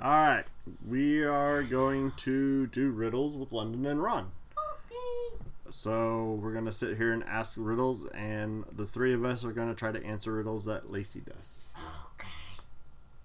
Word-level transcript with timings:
All 0.00 0.10
right, 0.10 0.44
we 0.86 1.24
are 1.24 1.62
going 1.62 2.12
to 2.18 2.66
do 2.66 2.90
riddles 2.90 3.34
with 3.34 3.50
London 3.50 3.86
and 3.86 4.02
Ron. 4.02 4.30
Okay. 4.52 5.44
So 5.70 6.38
we're 6.42 6.52
gonna 6.52 6.72
sit 6.72 6.98
here 6.98 7.14
and 7.14 7.24
ask 7.24 7.56
riddles, 7.58 8.04
and 8.10 8.64
the 8.70 8.84
three 8.84 9.14
of 9.14 9.24
us 9.24 9.42
are 9.42 9.52
gonna 9.52 9.74
try 9.74 9.92
to 9.92 10.04
answer 10.04 10.34
riddles 10.34 10.66
that 10.66 10.90
Lacey 10.90 11.20
does. 11.20 11.72
Okay. 12.14 12.28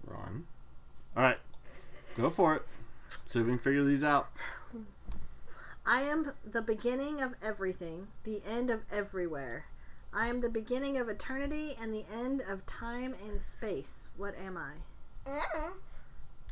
Ron. 0.06 0.46
All 1.14 1.22
right, 1.22 1.38
go 2.16 2.30
for 2.30 2.56
it. 2.56 2.62
See 3.10 3.40
if 3.40 3.44
we 3.44 3.52
can 3.52 3.58
figure 3.58 3.84
these 3.84 4.02
out. 4.02 4.28
I 5.84 6.02
am 6.02 6.32
the 6.50 6.62
beginning 6.62 7.20
of 7.20 7.34
everything, 7.42 8.06
the 8.24 8.40
end 8.48 8.70
of 8.70 8.80
everywhere. 8.90 9.66
I 10.10 10.28
am 10.28 10.40
the 10.40 10.48
beginning 10.48 10.96
of 10.96 11.10
eternity 11.10 11.76
and 11.80 11.92
the 11.92 12.04
end 12.10 12.42
of 12.48 12.64
time 12.64 13.14
and 13.28 13.42
space. 13.42 14.08
What 14.16 14.34
am 14.38 14.56
I? 14.56 14.72
Uh, 15.30 15.70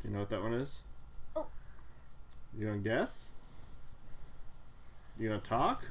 Do 0.02 0.08
you 0.08 0.14
know 0.14 0.20
what 0.20 0.30
that 0.30 0.42
one 0.42 0.54
is? 0.54 0.82
Oh. 1.36 1.46
You 2.58 2.66
gonna 2.66 2.78
guess? 2.78 3.30
You 5.18 5.28
gonna 5.28 5.40
talk? 5.40 5.88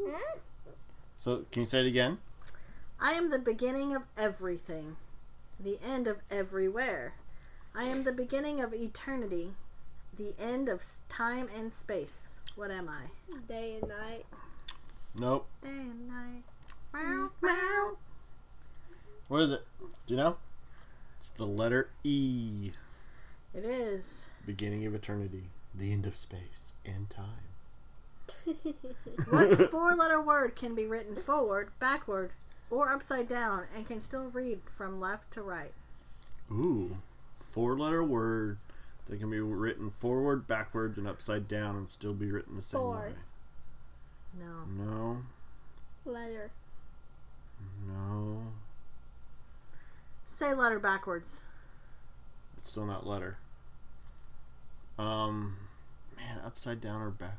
hmm? 0.00 0.38
So 1.16 1.44
can 1.50 1.62
you 1.62 1.66
say 1.66 1.80
it 1.80 1.86
again? 1.86 2.18
I 3.00 3.12
am 3.12 3.30
the 3.30 3.38
beginning 3.38 3.94
of 3.94 4.02
everything, 4.16 4.96
the 5.58 5.78
end 5.84 6.06
of 6.06 6.18
everywhere. 6.30 7.14
I 7.74 7.84
am 7.84 8.04
the 8.04 8.12
beginning 8.12 8.60
of 8.60 8.72
eternity, 8.72 9.52
the 10.16 10.34
end 10.38 10.68
of 10.68 10.82
time 11.08 11.48
and 11.56 11.72
space. 11.72 12.38
What 12.56 12.70
am 12.70 12.88
I? 12.88 13.02
Day 13.48 13.78
and 13.80 13.88
night. 13.88 14.26
Nope. 15.18 15.46
Day 15.62 15.68
and 15.68 16.08
night. 16.08 16.42
Meow, 16.92 17.30
meow. 17.42 17.96
What 19.28 19.42
is 19.42 19.52
it? 19.52 19.60
Do 20.06 20.14
you 20.14 20.16
know? 20.16 20.36
It's 21.18 21.30
the 21.30 21.44
letter 21.46 21.90
E. 22.04 22.70
It 23.54 23.64
is. 23.64 24.26
Beginning 24.46 24.86
of 24.86 24.94
eternity, 24.94 25.50
the 25.74 25.92
end 25.92 26.06
of 26.06 26.14
space 26.14 26.72
and 26.84 27.10
time. 27.10 27.24
What 29.30 29.70
four 29.70 29.94
letter 29.96 30.20
word 30.20 30.54
can 30.54 30.74
be 30.74 30.86
written 30.86 31.16
forward, 31.16 31.70
backward, 31.80 32.30
or 32.70 32.88
upside 32.90 33.26
down 33.28 33.64
and 33.74 33.86
can 33.86 34.00
still 34.00 34.30
read 34.30 34.60
from 34.76 35.00
left 35.00 35.30
to 35.32 35.42
right? 35.42 35.72
Ooh, 36.52 36.98
four 37.50 37.76
letter 37.78 38.04
word 38.04 38.58
that 39.06 39.18
can 39.18 39.30
be 39.30 39.40
written 39.40 39.90
forward, 39.90 40.46
backwards, 40.46 40.98
and 40.98 41.08
upside 41.08 41.48
down 41.48 41.76
and 41.76 41.88
still 41.88 42.14
be 42.14 42.30
written 42.30 42.54
the 42.54 42.62
same 42.62 42.80
Four. 42.80 42.96
way. 43.00 43.12
No. 44.38 44.84
No, 44.84 45.22
Letter. 46.04 46.50
no. 47.86 48.42
Say 50.38 50.54
letter 50.54 50.78
backwards. 50.78 51.42
It's 52.56 52.70
still 52.70 52.86
not 52.86 53.04
letter. 53.04 53.38
Um, 54.96 55.56
man, 56.16 56.38
upside 56.46 56.80
down 56.80 57.02
or 57.02 57.10
back. 57.10 57.38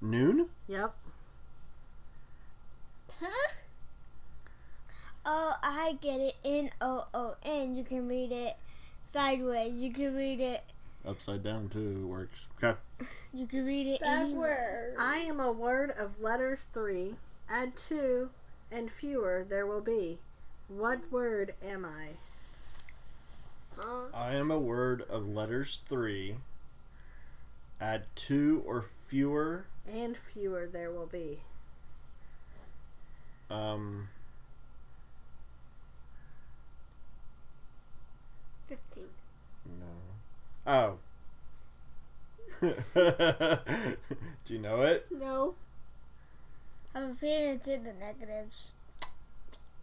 Noon? 0.00 0.48
Yep. 0.66 0.94
Huh? 3.20 3.52
Oh, 5.26 5.52
I 5.62 5.98
get 6.00 6.18
it. 6.18 6.36
N 6.42 6.70
O 6.80 7.04
O 7.12 7.34
N. 7.44 7.74
You 7.74 7.84
can 7.84 8.08
read 8.08 8.32
it 8.32 8.56
sideways. 9.02 9.74
You 9.74 9.92
can 9.92 10.16
read 10.16 10.40
it. 10.40 10.62
Upside 11.06 11.42
down 11.42 11.68
too 11.68 12.06
works. 12.06 12.48
Okay. 12.56 12.78
You 13.34 13.46
can 13.46 13.66
read 13.66 13.86
it 13.86 14.00
anywhere. 14.02 14.94
Backward. 14.96 14.96
I 14.98 15.18
am 15.18 15.40
a 15.40 15.52
word 15.52 15.90
of 15.90 16.22
letters 16.22 16.70
three. 16.72 17.16
Add 17.50 17.76
two 17.76 18.30
and 18.72 18.90
fewer 18.90 19.44
there 19.46 19.66
will 19.66 19.82
be. 19.82 20.20
What 20.76 21.12
word 21.12 21.54
am 21.64 21.84
I? 21.84 22.08
Huh? 23.78 24.06
I 24.12 24.34
am 24.34 24.50
a 24.50 24.58
word 24.58 25.02
of 25.08 25.28
letters 25.28 25.80
three. 25.86 26.38
Add 27.80 28.06
two 28.16 28.64
or 28.66 28.82
fewer. 28.82 29.66
And 29.88 30.16
fewer 30.16 30.66
there 30.66 30.90
will 30.90 31.06
be. 31.06 31.38
Um, 33.50 34.08
Fifteen. 38.68 39.04
no. 39.78 39.86
Oh. 40.66 40.98
Do 44.44 44.54
you 44.54 44.58
know 44.58 44.82
it? 44.82 45.06
No. 45.12 45.54
I 46.94 47.00
have 47.00 47.10
a 47.10 47.14
feeling 47.14 47.50
it's 47.50 47.68
in 47.68 47.84
the 47.84 47.92
negatives. 47.92 48.72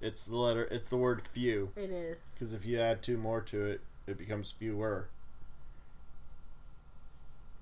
It's 0.02 0.26
the 0.26 0.36
letter. 0.36 0.64
It's 0.72 0.90
the 0.90 0.98
word 0.98 1.22
few. 1.28 1.72
It 1.76 1.92
is. 1.92 2.20
Because 2.34 2.54
if 2.54 2.66
you 2.66 2.80
add 2.80 3.04
two 3.04 3.18
more 3.18 3.42
to 3.42 3.64
it, 3.66 3.82
it 4.08 4.18
becomes 4.18 4.52
fewer. 4.52 5.10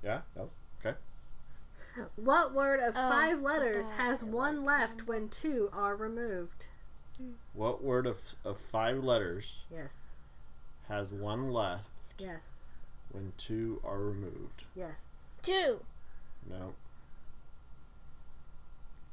Yeah. 0.03 0.21
No. 0.35 0.49
Okay. 0.79 0.97
What 2.15 2.53
word 2.53 2.79
of 2.79 2.93
Oh, 2.95 3.09
five 3.09 3.41
letters 3.41 3.89
has 3.91 4.23
one 4.23 4.63
left 4.63 5.05
when 5.07 5.27
two 5.27 5.69
are 5.73 5.95
removed? 5.95 6.65
What 7.53 7.83
word 7.83 8.07
of 8.07 8.19
of 8.45 8.57
five 8.57 9.03
letters 9.03 9.65
Yes. 9.69 10.05
has 10.87 11.11
one 11.11 11.51
left 11.51 11.89
Yes. 12.17 12.43
when 13.11 13.33
two 13.35 13.81
are 13.83 13.99
removed? 13.99 14.63
Yes. 14.73 14.95
Two. 15.41 15.81
No. 16.49 16.75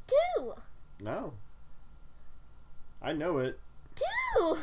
Two. 0.06 0.54
No. 1.00 1.34
I 3.06 3.12
know 3.12 3.38
it. 3.38 3.60
Two. 3.94 4.56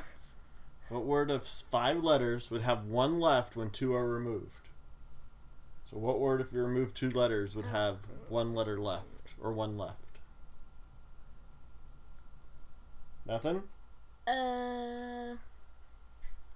What 0.90 1.06
word 1.06 1.31
of 1.31 1.48
five 1.48 2.04
letters 2.04 2.52
would 2.52 2.62
have 2.62 2.84
one 2.84 3.22
left 3.22 3.56
when 3.56 3.70
two 3.70 3.96
are 3.96 4.06
removed? 4.06 4.68
So, 5.86 5.96
what 5.96 6.20
word, 6.20 6.42
if 6.42 6.52
you 6.52 6.62
remove 6.62 6.94
two 6.94 7.09
letters, 7.09 7.56
would 7.56 7.68
have 7.68 8.00
one 8.28 8.53
letter 8.53 8.78
left 8.78 9.34
or 9.42 9.53
one 9.53 9.78
left? 9.78 10.20
Nothing? 13.26 13.64
Uh. 14.28 15.38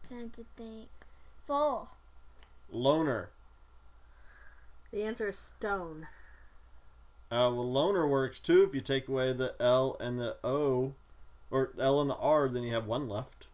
Trying 0.05 0.31
to 0.31 0.43
think. 0.57 0.89
Four. 1.45 1.87
Loner. 2.69 3.29
The 4.91 5.03
answer 5.03 5.29
is 5.29 5.37
stone. 5.37 6.07
Uh, 7.31 7.47
well, 7.55 7.71
loner 7.71 8.05
works 8.05 8.41
too 8.41 8.63
if 8.63 8.75
you 8.75 8.81
take 8.81 9.07
away 9.07 9.31
the 9.31 9.55
L 9.61 9.95
and 10.01 10.19
the 10.19 10.35
O, 10.43 10.93
or 11.49 11.71
L 11.79 12.01
and 12.01 12.09
the 12.09 12.15
R, 12.17 12.47
then 12.49 12.63
you 12.63 12.71
have 12.73 12.85
one 12.87 13.07
left. 13.07 13.47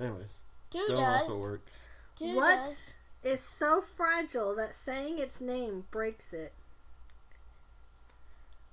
Anyways, 0.00 0.38
Two 0.70 0.78
stone 0.80 0.96
does. 0.98 1.22
also 1.28 1.38
works. 1.40 1.88
Two 2.16 2.34
What 2.36 2.64
does. 2.66 2.94
is 3.22 3.40
so 3.40 3.82
fragile 3.82 4.54
that 4.56 4.74
saying 4.74 5.18
its 5.18 5.40
name 5.40 5.84
breaks 5.90 6.32
it? 6.32 6.52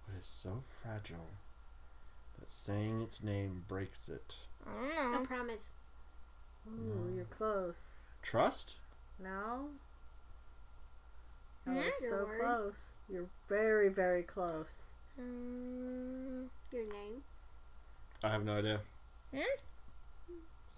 What 0.05 0.17
is 0.17 0.25
so 0.25 0.63
fragile 0.81 1.27
that 2.39 2.49
saying 2.49 3.01
its 3.01 3.21
name 3.23 3.65
breaks 3.67 4.09
it? 4.09 4.37
I 4.65 5.11
don't 5.13 5.23
I 5.23 5.25
promise. 5.25 5.69
Ooh, 6.67 7.09
mm. 7.11 7.15
you're 7.15 7.25
close. 7.25 7.79
Trust? 8.21 8.77
No? 9.21 9.69
Oh, 11.67 11.73
you're 11.73 12.09
so 12.09 12.25
word. 12.25 12.39
close. 12.41 12.89
You're 13.11 13.29
very, 13.47 13.89
very 13.89 14.23
close. 14.23 14.88
Um, 15.19 16.49
Your 16.71 16.85
name. 16.85 17.23
I 18.23 18.29
have 18.29 18.43
no 18.45 18.57
idea. 18.57 18.81
Hmm? 19.33 19.41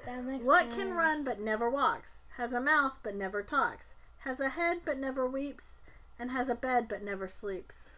that 0.06 0.25
makes 0.25 0.45
What 0.45 0.71
can 0.71 0.93
run 0.95 1.25
but 1.25 1.41
never 1.41 1.71
walks? 1.71 2.25
Has 2.37 2.53
a 2.53 2.61
mouth 2.61 2.95
but 3.03 3.15
never 3.15 3.43
talks? 3.43 3.95
Has 4.21 4.41
a 4.41 4.51
head 4.51 4.83
but 4.84 4.99
never 4.99 5.27
weeps? 5.27 5.81
And 6.19 6.31
has 6.31 6.49
a 6.49 6.55
bed 6.55 6.89
but 6.89 7.03
never 7.03 7.28
sleeps? 7.28 7.91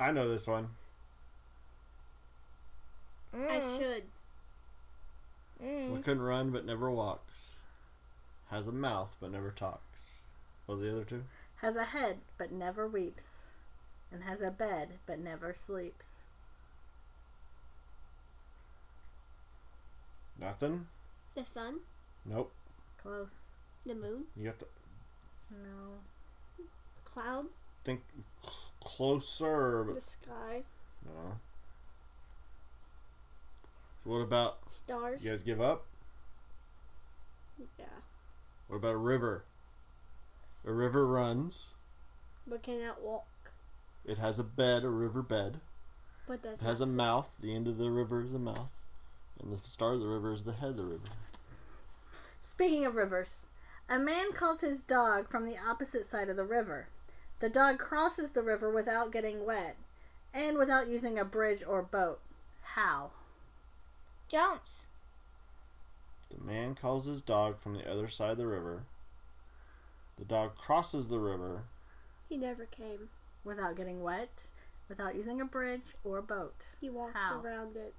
I 0.00 0.10
know 0.12 0.28
this 0.28 0.46
one. 0.48 0.70
I 3.48 3.60
Mm, 3.60 3.76
should. 3.76 4.04
mm. 5.62 5.90
What 5.90 6.04
can 6.04 6.20
run 6.20 6.50
but 6.50 6.64
never 6.64 6.90
walks? 6.90 7.58
Has 8.50 8.66
a 8.66 8.72
mouth 8.72 9.16
but 9.20 9.30
never 9.30 9.50
talks. 9.50 10.18
What 10.66 10.76
was 10.78 10.82
the 10.84 10.92
other 10.92 11.04
two? 11.04 11.24
Has 11.56 11.76
a 11.76 11.84
head 11.84 12.18
but 12.38 12.52
never 12.52 12.86
weeps? 12.86 13.26
And 14.12 14.22
has 14.24 14.40
a 14.40 14.50
bed 14.50 14.98
but 15.06 15.18
never 15.18 15.52
sleeps? 15.54 16.08
Nothing? 20.40 20.86
The 21.34 21.44
sun. 21.44 21.80
Nope. 22.24 22.52
Close. 23.02 23.28
The 23.84 23.94
moon. 23.94 24.24
You 24.36 24.44
got 24.46 24.58
the 24.58 24.66
No. 25.50 26.64
Cloud. 27.04 27.46
think 27.84 28.02
closer, 28.80 29.86
The 29.94 30.00
sky. 30.00 30.62
no. 31.04 31.38
So 34.04 34.10
what 34.10 34.18
about 34.18 34.70
Stars. 34.70 35.22
you 35.22 35.30
guys 35.30 35.42
give 35.42 35.60
up? 35.60 35.86
Yeah. 37.78 37.84
What 38.68 38.76
about 38.76 38.94
a 38.94 38.98
river? 38.98 39.44
A 40.64 40.72
river 40.72 41.06
runs. 41.06 41.74
But 42.46 42.62
cannot 42.62 43.02
walk. 43.02 43.26
It 44.04 44.18
has 44.18 44.38
a 44.38 44.44
bed, 44.44 44.84
a 44.84 44.88
river 44.88 45.22
bed. 45.22 45.60
But 46.26 46.42
does 46.42 46.58
It 46.58 46.64
has 46.64 46.80
a 46.80 46.86
not- 46.86 46.94
mouth. 46.94 47.36
The 47.40 47.54
end 47.54 47.66
of 47.68 47.78
the 47.78 47.90
river 47.90 48.22
is 48.22 48.34
a 48.34 48.38
mouth. 48.38 48.70
And 49.40 49.52
the 49.52 49.58
start 49.66 49.94
of 49.94 50.00
the 50.00 50.06
river 50.08 50.32
is 50.32 50.44
the 50.44 50.52
head 50.52 50.70
of 50.70 50.76
the 50.76 50.84
river. 50.84 51.08
Speaking 52.42 52.84
of 52.86 52.94
rivers, 52.94 53.46
a 53.88 53.98
man 53.98 54.32
calls 54.32 54.60
his 54.62 54.82
dog 54.82 55.28
from 55.28 55.46
the 55.46 55.56
opposite 55.58 56.06
side 56.06 56.28
of 56.28 56.36
the 56.36 56.44
river. 56.44 56.88
The 57.40 57.48
dog 57.48 57.78
crosses 57.78 58.30
the 58.30 58.42
river 58.42 58.68
without 58.70 59.12
getting 59.12 59.44
wet 59.46 59.76
and 60.34 60.58
without 60.58 60.88
using 60.88 61.18
a 61.18 61.24
bridge 61.24 61.62
or 61.64 61.82
boat. 61.82 62.20
How? 62.62 63.10
Jumps. 64.28 64.88
The 66.30 66.44
man 66.44 66.74
calls 66.74 67.06
his 67.06 67.22
dog 67.22 67.58
from 67.58 67.74
the 67.74 67.90
other 67.90 68.08
side 68.08 68.32
of 68.32 68.38
the 68.38 68.46
river. 68.46 68.84
The 70.18 70.24
dog 70.24 70.56
crosses 70.56 71.08
the 71.08 71.20
river. 71.20 71.64
He 72.28 72.36
never 72.36 72.66
came. 72.66 73.08
Without 73.44 73.76
getting 73.76 74.02
wet, 74.02 74.48
without 74.88 75.14
using 75.14 75.40
a 75.40 75.44
bridge 75.44 75.94
or 76.04 76.20
boat. 76.20 76.66
He 76.80 76.90
walked 76.90 77.16
How? 77.16 77.40
around 77.40 77.76
it. 77.76 77.94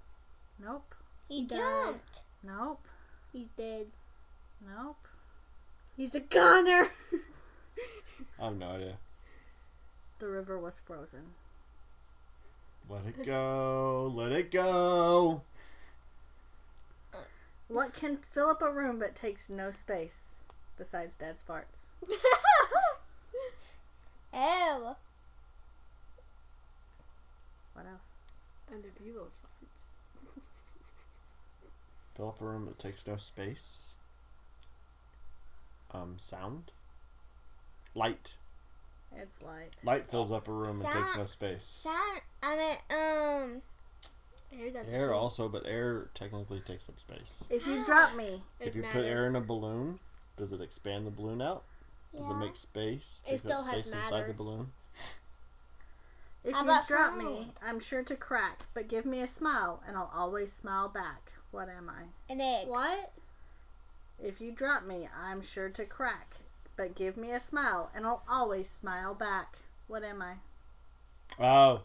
Nope. 0.61 0.93
He 1.27 1.43
died. 1.45 1.57
jumped. 1.57 2.21
Nope. 2.43 2.85
He's 3.31 3.47
dead. 3.57 3.87
Nope. 4.67 5.07
He's 5.95 6.13
a 6.13 6.19
goner. 6.19 6.89
I 8.39 8.45
have 8.45 8.57
no 8.57 8.69
idea. 8.71 8.97
The 10.19 10.27
river 10.27 10.59
was 10.59 10.79
frozen. 10.79 11.33
Let 12.89 13.05
it 13.05 13.25
go. 13.25 14.11
Let 14.13 14.31
it 14.31 14.51
go. 14.51 15.43
What 17.69 17.93
can 17.93 18.17
fill 18.33 18.49
up 18.49 18.61
a 18.63 18.71
room 18.71 18.97
but 18.97 19.15
takes 19.15 19.47
no 19.49 19.69
space 19.69 20.43
besides 20.75 21.15
dad's 21.15 21.43
farts? 21.47 21.85
Ew. 24.33 24.95
What 27.73 27.85
else? 27.85 28.17
Under 28.73 28.87
people's 28.89 29.33
farts. 29.43 29.89
Fill 32.17 32.29
up 32.29 32.41
a 32.41 32.45
room 32.45 32.65
that 32.65 32.79
takes 32.79 33.05
no 33.05 33.15
space. 33.17 33.97
Um, 35.91 36.15
sound. 36.17 36.71
Light. 37.93 38.37
It's 39.15 39.41
light. 39.43 39.75
Light 39.83 40.09
fills 40.09 40.31
up 40.31 40.47
a 40.47 40.51
room 40.51 40.81
and 40.81 40.91
takes 40.91 41.15
no 41.15 41.25
space. 41.25 41.63
Sound. 41.63 42.21
I 42.41 42.55
mean, 42.57 42.77
um. 42.99 43.61
Air 44.51 44.71
doesn't 44.71 44.93
Air 44.93 45.07
do- 45.09 45.13
also, 45.13 45.47
but 45.49 45.65
air 45.65 46.09
technically 46.13 46.59
takes 46.59 46.89
up 46.89 46.99
space. 46.99 47.43
If 47.49 47.65
you 47.67 47.83
drop 47.85 48.15
me, 48.15 48.41
If 48.59 48.67
It 48.67 48.75
you 48.75 48.83
put 48.83 49.05
air 49.05 49.27
in 49.27 49.35
a 49.35 49.41
balloon, 49.41 49.99
does 50.37 50.51
it 50.53 50.61
expand 50.61 51.05
the 51.07 51.11
balloon 51.11 51.41
out? 51.41 51.63
Does 52.15 52.27
Yeah. 52.27 52.35
it 52.35 52.39
make 52.39 52.55
space? 52.55 53.21
It 53.27 53.31
Take 53.31 53.39
still 53.41 53.59
up 53.59 53.67
has 53.67 53.85
space 53.85 53.93
inside 53.95 54.11
matter. 54.21 54.27
the 54.27 54.33
balloon? 54.33 54.71
if 56.43 56.53
How 56.53 56.59
you 56.63 56.63
about 56.69 56.87
drop 56.87 57.09
sound? 57.11 57.17
me, 57.19 57.53
I'm 57.61 57.79
sure 57.79 58.01
to 58.03 58.15
crack, 58.15 58.63
but 58.73 58.87
give 58.87 59.05
me 59.05 59.21
a 59.21 59.27
smile 59.27 59.83
and 59.87 59.95
I'll 59.95 60.11
always 60.13 60.51
smile 60.51 60.87
back. 60.89 61.31
What 61.51 61.69
am 61.69 61.89
I? 61.89 62.03
An 62.31 62.41
egg. 62.41 62.67
What? 62.67 63.11
If 64.21 64.41
you 64.41 64.51
drop 64.51 64.83
me, 64.85 65.07
I'm 65.17 65.41
sure 65.41 65.69
to 65.69 65.85
crack, 65.85 66.35
but 66.75 66.95
give 66.95 67.17
me 67.17 67.31
a 67.31 67.39
smile 67.39 67.91
and 67.95 68.05
I'll 68.05 68.23
always 68.29 68.69
smile 68.69 69.13
back. 69.13 69.57
What 69.87 70.03
am 70.03 70.21
I? 70.21 70.35
Oh, 71.39 71.81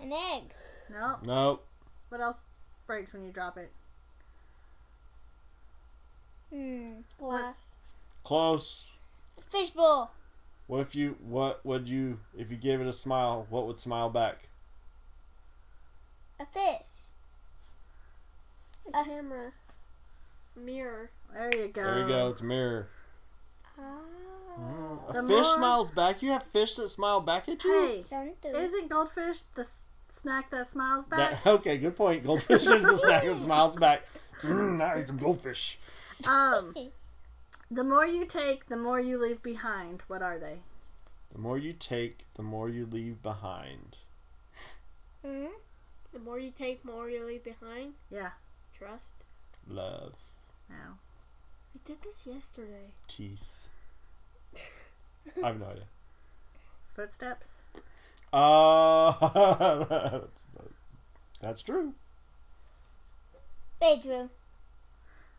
An 0.00 0.12
egg. 0.12 0.52
No. 0.90 1.16
no. 1.24 1.60
What 2.08 2.20
else 2.20 2.42
breaks 2.86 3.12
when 3.12 3.24
you 3.24 3.32
drop 3.32 3.56
it? 3.58 3.72
Hmm. 6.52 7.00
Glass. 7.18 7.74
Close. 8.22 8.90
Fishbowl. 9.50 10.10
What 10.66 10.80
if 10.80 10.94
you, 10.94 11.16
what 11.20 11.64
would 11.66 11.88
you, 11.88 12.20
if 12.36 12.50
you 12.50 12.56
gave 12.56 12.80
it 12.80 12.86
a 12.86 12.92
smile, 12.92 13.46
what 13.50 13.66
would 13.66 13.78
smile 13.78 14.08
back? 14.08 14.48
A 16.40 16.46
fish. 16.46 16.86
A 18.92 18.96
Uh. 18.98 19.04
camera. 19.04 19.52
Mirror. 20.56 21.10
There 21.32 21.50
you 21.56 21.68
go. 21.68 21.82
There 21.84 21.98
you 22.00 22.08
go. 22.08 22.30
It's 22.30 22.40
a 22.40 22.44
mirror. 22.44 22.88
Oh. 23.78 25.02
A 25.08 25.12
The 25.14 25.22
fish 25.22 25.30
more- 25.30 25.44
smiles 25.56 25.90
back. 25.90 26.22
You 26.22 26.30
have 26.30 26.44
fish 26.44 26.76
that 26.76 26.88
smile 26.88 27.20
back 27.20 27.48
at 27.48 27.62
you? 27.64 28.04
Hey, 28.08 28.26
isn't 28.54 28.88
goldfish 28.88 29.40
the 29.54 29.62
s- 29.62 29.83
snack 30.14 30.50
that 30.50 30.68
smiles 30.68 31.04
back? 31.06 31.42
That, 31.42 31.46
okay, 31.54 31.76
good 31.78 31.96
point. 31.96 32.24
Goldfish 32.24 32.66
is 32.66 32.82
the 32.82 32.96
snack 32.96 33.24
that 33.24 33.42
smiles 33.42 33.76
back. 33.76 34.02
Mm, 34.42 34.78
now 34.78 34.94
I 34.94 35.00
eat 35.00 35.08
some 35.08 35.18
goldfish. 35.18 35.78
Um, 36.28 36.74
the 37.70 37.84
more 37.84 38.06
you 38.06 38.24
take, 38.26 38.66
the 38.68 38.76
more 38.76 39.00
you 39.00 39.18
leave 39.18 39.42
behind. 39.42 40.02
What 40.08 40.22
are 40.22 40.38
they? 40.38 40.58
The 41.32 41.38
more 41.40 41.58
you 41.58 41.72
take, 41.72 42.32
the 42.34 42.42
more 42.42 42.68
you 42.68 42.86
leave 42.86 43.22
behind. 43.22 43.98
Hmm? 45.24 45.46
The 46.12 46.18
more 46.20 46.38
you 46.38 46.50
take, 46.50 46.84
more 46.84 47.08
you 47.10 47.24
leave 47.24 47.42
behind. 47.42 47.94
Yeah. 48.10 48.30
Trust. 48.78 49.24
Love, 49.68 50.18
No. 50.68 50.98
We 51.72 51.80
did 51.84 52.02
this 52.02 52.26
yesterday. 52.26 52.92
teeth. 53.08 53.68
I 55.42 55.46
have 55.48 55.58
no 55.58 55.66
idea. 55.66 55.84
Footsteps. 56.94 57.46
Uh, 58.34 59.12
that's, 59.88 60.48
that's 61.40 61.62
true. 61.62 61.94
Very 63.78 64.00
true. 64.00 64.30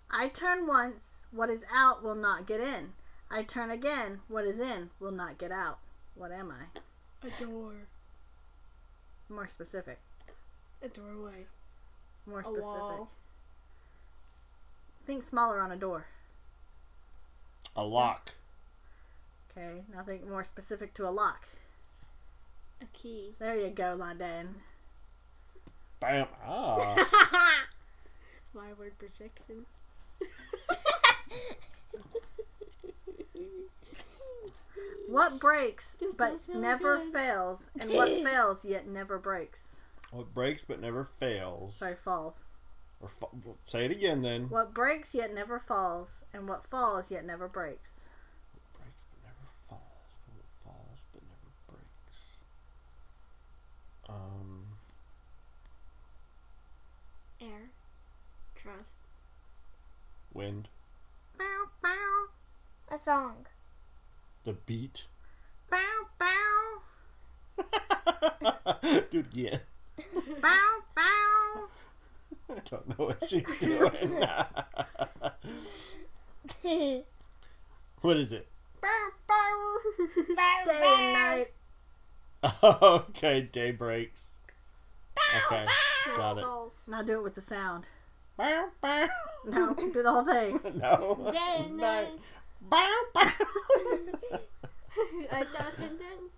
I 0.10 0.30
turn 0.30 0.66
once. 0.66 1.26
What 1.32 1.50
is 1.50 1.66
out 1.74 2.02
will 2.02 2.16
not 2.16 2.48
get 2.48 2.62
in. 2.62 2.94
I 3.30 3.44
turn 3.44 3.70
again. 3.70 4.22
What 4.30 4.46
is 4.46 4.62
in 4.62 4.92
will 5.02 5.12
not 5.12 5.38
get 5.38 5.52
out. 5.52 5.80
What 6.16 6.32
am 6.32 6.52
I? 6.52 6.80
A 7.28 7.44
door. 7.44 7.74
More 9.28 9.48
specific. 9.48 10.00
A 10.82 10.88
doorway. 10.88 11.48
More 12.26 12.44
specific. 12.44 12.64
A 12.64 12.68
specific. 12.68 12.82
wall. 12.82 13.12
Think 15.06 15.24
smaller 15.24 15.60
on 15.60 15.74
a 15.74 15.76
door. 15.76 16.06
A 17.76 17.84
lock. 17.84 18.36
Okay. 19.52 19.84
Now 19.94 20.04
think 20.04 20.26
more 20.30 20.46
specific 20.46 20.94
to 20.94 21.10
a 21.10 21.12
lock. 21.12 21.46
A 22.81 22.86
key. 22.94 23.33
There 23.39 23.56
you 23.56 23.69
go, 23.69 23.95
London. 23.98 24.56
Bam. 26.00 26.27
Ah. 26.45 26.95
My 28.54 28.74
word 28.74 28.98
projection. 28.98 29.66
What 35.07 35.39
breaks 35.39 35.95
This 35.95 36.16
but 36.16 36.44
really 36.48 36.62
never 36.62 36.98
good. 36.98 37.13
fails, 37.13 37.69
and 37.80 37.92
what 37.94 38.10
fails 38.24 38.66
yet 38.66 38.88
never 38.88 39.18
breaks? 39.19 39.77
what 40.12 40.33
breaks 40.33 40.63
but 40.66 40.80
never 40.80 41.03
fails. 41.03 41.75
Sorry, 41.77 41.96
falls. 42.03 42.46
Or 43.01 43.10
fa- 43.10 43.25
say 43.65 43.86
it 43.86 43.91
again 43.91 44.22
then. 44.22 44.50
What 44.50 44.74
breaks 44.74 45.13
yet 45.13 45.34
never 45.34 45.60
falls, 45.60 46.25
and 46.34 46.48
what 46.48 46.65
falls 46.65 47.12
yet 47.12 47.25
never 47.25 47.48
breaks. 47.48 48.10
breaks 48.77 49.03
but 49.12 49.20
never 49.24 49.48
falls. 49.70 50.17
What 50.34 50.46
falls 50.63 51.05
but 51.13 51.22
never 51.24 51.51
breaks. 51.67 52.38
Um. 54.10 54.65
Air. 57.41 57.70
Trust. 58.65 58.98
Wind. 60.34 60.67
Bow, 61.38 61.65
bow, 61.84 62.25
A 62.89 62.98
song. 62.98 63.45
The 64.43 64.53
beat. 64.53 65.05
bow, 65.69 65.77
bow, 66.17 66.81
Do 69.12 69.19
it 69.19 69.27
again. 69.34 69.60
bow, 70.41 70.84
bow. 70.95 71.67
I 72.50 72.60
don't 72.65 72.89
know 72.89 73.05
what 73.05 73.24
she's 73.29 73.43
doing. 73.60 74.24
what 78.01 78.17
is 78.17 78.31
it? 78.31 78.48
Bow 78.81 79.10
bow. 79.27 79.77
Day 80.65 80.81
and 80.84 81.13
night. 81.13 81.53
okay, 82.81 83.41
day 83.41 83.69
breaks. 83.72 84.34
Bow, 85.15 85.22
Okay, 85.45 85.65
got 86.17 86.38
it. 86.39 86.45
Now 86.88 87.01
do 87.03 87.13
it 87.19 87.24
with 87.24 87.36
the 87.36 87.41
sound. 87.41 87.86
Bow, 88.38 88.70
bow. 88.82 89.08
No, 89.48 89.74
do 89.74 89.92
the 89.92 90.12
whole 90.12 90.25
thing. 90.25 90.60
No. 90.75 91.32
Day 91.32 91.65
and 91.65 91.77
night. 91.77 92.10
Bow, 92.62 92.92
bow. 93.13 93.32
A 95.32 95.46
dozen 95.46 95.98
then. 96.00 96.30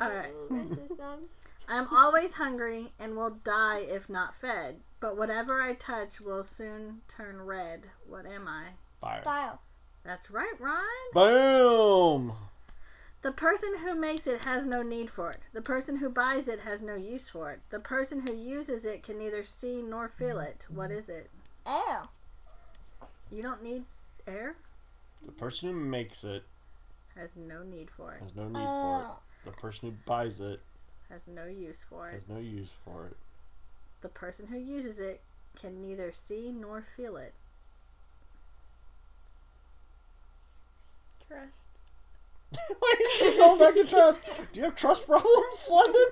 Alright. 0.00 0.32
The 0.48 0.54
rest 0.54 0.72
is 0.72 0.98
um. 0.98 1.28
I'm 1.68 1.88
always 1.94 2.34
hungry 2.34 2.92
and 2.98 3.16
will 3.16 3.38
die 3.44 3.80
if 3.88 4.08
not 4.08 4.34
fed. 4.34 4.80
But 5.00 5.16
whatever 5.16 5.60
I 5.60 5.74
touch 5.74 6.20
will 6.20 6.42
soon 6.42 7.02
turn 7.08 7.42
red. 7.42 7.84
What 8.08 8.26
am 8.26 8.48
I? 8.48 8.70
Fire. 9.00 9.22
Fire. 9.22 9.58
That's 10.04 10.30
right, 10.30 10.54
Ron. 10.58 10.82
Boom. 11.12 12.32
The 13.22 13.32
person 13.32 13.78
who 13.78 13.94
makes 13.94 14.26
it 14.26 14.44
has 14.44 14.66
no 14.66 14.82
need 14.82 15.08
for 15.08 15.30
it. 15.30 15.38
The 15.52 15.62
person 15.62 15.96
who 15.98 16.08
buys 16.08 16.48
it 16.48 16.60
has 16.60 16.82
no 16.82 16.96
use 16.96 17.28
for 17.28 17.52
it. 17.52 17.60
The 17.70 17.78
person 17.78 18.24
who 18.26 18.34
uses 18.34 18.84
it 18.84 19.04
can 19.04 19.18
neither 19.18 19.44
see 19.44 19.80
nor 19.80 20.08
feel 20.08 20.40
it. 20.40 20.66
What 20.68 20.90
is 20.90 21.08
it? 21.08 21.30
Air. 21.64 22.02
You 23.30 23.42
don't 23.42 23.62
need 23.62 23.84
air? 24.26 24.56
The 25.24 25.32
person 25.32 25.70
who 25.70 25.76
makes 25.76 26.24
it 26.24 26.42
Has 27.14 27.30
no 27.36 27.62
need 27.62 27.90
for 27.90 28.12
it. 28.14 28.22
has 28.22 28.34
no 28.34 28.48
need 28.48 28.54
for 28.54 29.00
it. 29.00 29.50
The 29.50 29.56
person 29.56 29.90
who 29.90 29.96
buys 30.04 30.40
it 30.40 30.60
has 31.08 31.22
no 31.28 31.46
use 31.46 31.84
for 31.88 32.08
it. 32.08 32.14
Has 32.14 32.28
no 32.28 32.38
use 32.38 32.74
for 32.84 33.06
it. 33.06 33.16
The 34.00 34.08
person 34.08 34.48
who 34.48 34.58
uses 34.58 34.98
it 34.98 35.20
can 35.60 35.80
neither 35.80 36.12
see 36.12 36.50
nor 36.50 36.82
feel 36.96 37.16
it. 37.16 37.34
Trust. 41.28 41.60
You 43.20 43.36
going 43.36 43.58
back 43.58 43.74
to 43.74 43.84
trust? 43.86 44.24
Do 44.52 44.60
you 44.60 44.64
have 44.66 44.74
trust 44.74 45.06
problems, 45.06 45.68
London? 45.70 46.02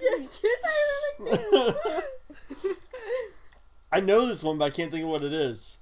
yes, 0.00 0.40
yes, 0.42 0.60
I 0.64 1.22
really 1.22 1.42
do. 1.50 2.74
I 3.92 4.00
know 4.00 4.26
this 4.26 4.42
one, 4.44 4.58
but 4.58 4.64
I 4.66 4.70
can't 4.70 4.90
think 4.90 5.04
of 5.04 5.10
what 5.10 5.22
it 5.22 5.32
is. 5.32 5.78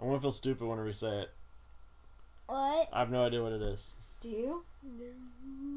I 0.00 0.04
want 0.04 0.16
to 0.16 0.22
feel 0.22 0.30
stupid 0.30 0.64
whenever 0.66 0.86
we 0.86 0.92
say 0.92 1.20
it. 1.20 1.30
What? 2.46 2.88
I 2.92 2.98
have 3.00 3.10
no 3.10 3.24
idea 3.24 3.42
what 3.42 3.52
it 3.52 3.62
is. 3.62 3.96
Do 4.20 4.28
you? 4.30 4.64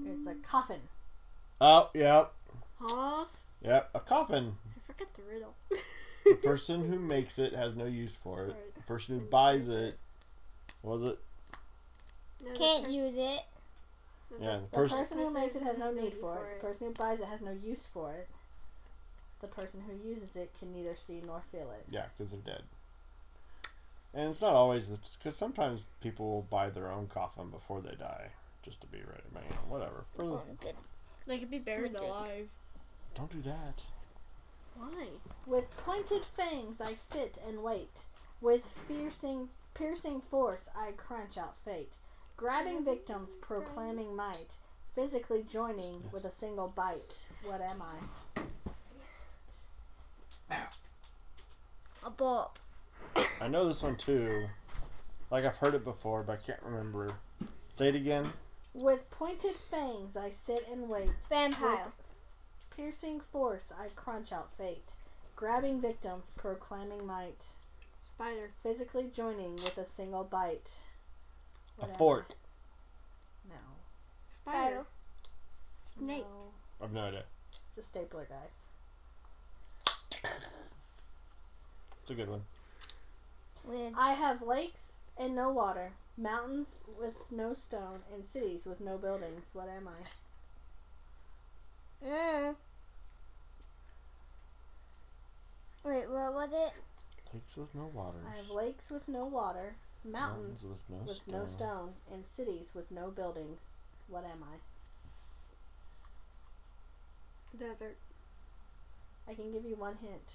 It's 0.06 0.26
a 0.28 0.36
coffin. 0.36 0.80
Oh, 1.62 1.90
yep, 1.94 2.34
Huh? 2.80 3.26
yep, 3.62 3.90
a 3.94 4.00
coffin. 4.00 4.56
I 4.90 4.92
forgot 4.94 5.14
the 5.14 5.22
riddle. 5.32 5.54
The 6.26 6.36
person 6.44 6.90
who 6.90 6.98
makes 7.00 7.38
it 7.38 7.54
has 7.54 7.76
no 7.76 7.86
use 7.86 8.16
for 8.16 8.46
it. 8.48 8.76
The 8.76 8.82
person 8.84 9.20
who 9.20 9.26
buys 9.26 9.70
it, 9.70 9.96
what 10.82 11.00
was 11.00 11.04
it? 11.04 11.20
No, 12.44 12.54
Can't 12.54 12.86
pers- 12.86 12.94
use 12.94 13.14
it. 13.16 13.42
no, 14.32 14.38
Yeah, 14.40 14.54
the- 14.56 14.60
the 14.60 14.62
The 14.64 14.68
person. 14.70 14.98
person 15.00 15.18
who 15.20 15.30
makes 15.30 15.56
it 15.56 15.64
has 15.64 15.78
no 15.78 15.92
need 15.92 16.02
need 16.04 16.14
for 16.16 16.36
for 16.36 16.46
it. 16.46 16.52
it. 16.52 16.62
The 16.62 16.68
person 16.68 16.88
who 16.88 16.94
buys 16.94 17.20
it 17.20 17.26
has 17.28 17.42
no 17.42 17.52
use 17.52 17.86
for 17.86 18.14
it. 18.14 18.28
The 19.42 19.48
person 19.48 19.82
who 19.82 19.94
uses 19.96 20.36
it 20.36 20.54
can 20.58 20.72
neither 20.74 20.96
see 20.96 21.22
nor 21.22 21.42
feel 21.52 21.70
it. 21.72 21.86
Yeah, 21.90 22.08
because 22.18 22.32
they're 22.32 22.42
dead. 22.42 22.64
And 24.14 24.30
it's 24.30 24.42
not 24.42 24.54
always 24.54 24.90
because 24.90 25.36
sometimes 25.36 25.86
people 26.02 26.28
will 26.32 26.42
buy 26.44 26.70
their 26.70 26.92
own 26.92 27.08
coffin 27.08 27.50
before 27.50 27.82
they 27.82 27.96
die, 27.96 28.32
just 28.62 28.80
to 28.82 28.88
be 28.88 29.00
ready. 29.00 29.24
Man, 29.34 29.44
whatever. 29.68 30.06
For 30.16 30.22
the, 30.24 30.28
Oh, 30.34 30.44
good. 30.60 30.76
They 31.26 31.40
could 31.40 31.50
be 31.50 31.60
buried 31.60 31.94
Wicked. 31.94 32.06
alive. 32.08 32.50
don't 33.16 33.32
do 33.32 33.42
that. 33.42 33.84
Why? 34.76 35.08
With 35.46 35.70
pointed 35.78 36.24
fangs 36.24 36.82
I 36.82 36.94
sit 36.96 37.38
and 37.48 37.62
wait. 37.64 38.06
With 38.42 38.74
piercing, 38.88 39.50
piercing 39.76 40.20
force 40.22 40.68
I 40.76 40.92
crunch 40.94 41.38
out 41.38 41.58
fate. 41.60 41.98
Grabbing 42.36 42.84
victims, 42.84 43.36
proclaiming 43.36 44.16
might. 44.16 44.56
Physically 44.96 45.44
joining 45.50 46.04
with 46.12 46.26
a 46.26 46.32
single 46.32 46.68
bite. 46.68 47.26
What 47.46 47.62
am 47.62 47.82
I? 47.82 47.96
A 52.06 52.10
bulb. 52.10 52.52
I 53.42 53.48
know 53.48 53.66
this 53.66 53.82
one 53.82 53.96
too. 53.96 54.48
Like 55.32 55.46
I've 55.46 55.58
heard 55.58 55.74
it 55.74 55.84
before, 55.84 56.24
but 56.24 56.34
I 56.34 56.36
can't 56.36 56.62
remember. 56.64 57.16
Say 57.74 57.90
it 57.90 57.96
again. 57.96 58.28
With 58.74 59.10
pointed 59.10 59.56
fangs 59.56 60.18
I 60.18 60.30
sit 60.30 60.68
and 60.72 60.90
wait. 60.90 61.10
Vampire. 61.30 61.88
Piercing 62.76 63.20
force 63.20 63.72
I 63.80 63.88
crunch 63.96 64.32
out 64.32 64.50
fate. 64.58 64.94
Grabbing 65.36 65.82
victims, 65.82 66.32
proclaiming 66.38 67.06
might. 67.08 67.46
Spider. 68.04 68.52
Physically 68.62 69.10
joining 69.14 69.54
with 69.54 69.78
a 69.78 69.86
single 69.86 70.24
bite. 70.24 70.84
A 71.82 71.88
fork. 71.88 72.34
No. 73.50 73.56
Spider. 74.30 74.86
Snake. 75.84 76.26
No. 76.30 76.86
I've 76.86 76.92
no 76.94 77.02
idea. 77.02 77.24
It's 77.70 77.78
a 77.78 77.82
stapler, 77.84 78.28
guys. 78.30 78.68
It's 82.02 82.10
a 82.12 82.16
good 82.16 82.30
one. 82.30 82.44
With 83.66 83.94
I 83.98 84.14
have 84.14 84.42
lakes 84.42 84.98
and 85.18 85.36
no 85.36 85.50
water, 85.52 85.92
mountains 86.18 86.80
with 87.00 87.18
no 87.32 87.54
stone, 87.54 88.00
and 88.14 88.26
cities 88.26 88.66
with 88.66 88.82
no 88.82 88.98
buildings. 88.98 89.52
What 89.54 89.70
am 89.70 89.88
I? 89.88 90.02
uh. 92.06 92.54
Wait, 95.86 96.10
what 96.10 96.34
was 96.34 96.52
it? 96.54 96.74
Lakes 97.34 97.58
with 97.58 97.74
no 97.76 97.90
water. 97.94 98.20
I 98.32 98.38
have 98.38 98.50
lakes 98.50 98.90
with 98.90 99.08
no 99.08 99.26
water, 99.26 99.76
mountains 100.06 100.64
Mountains 100.64 100.64
with 100.70 100.84
no 100.90 100.98
with 101.06 101.28
no 101.28 101.46
stone. 101.46 101.48
stone, 101.48 101.94
and 102.12 102.26
cities 102.26 102.72
with 102.76 102.92
no 102.92 103.10
buildings. 103.10 103.62
What 104.08 104.24
am 104.26 104.44
I? 104.44 104.58
Desert. 107.58 107.98
I 109.30 109.34
can 109.34 109.52
give 109.52 109.64
you 109.66 109.76
one 109.76 109.96
hint. 110.02 110.34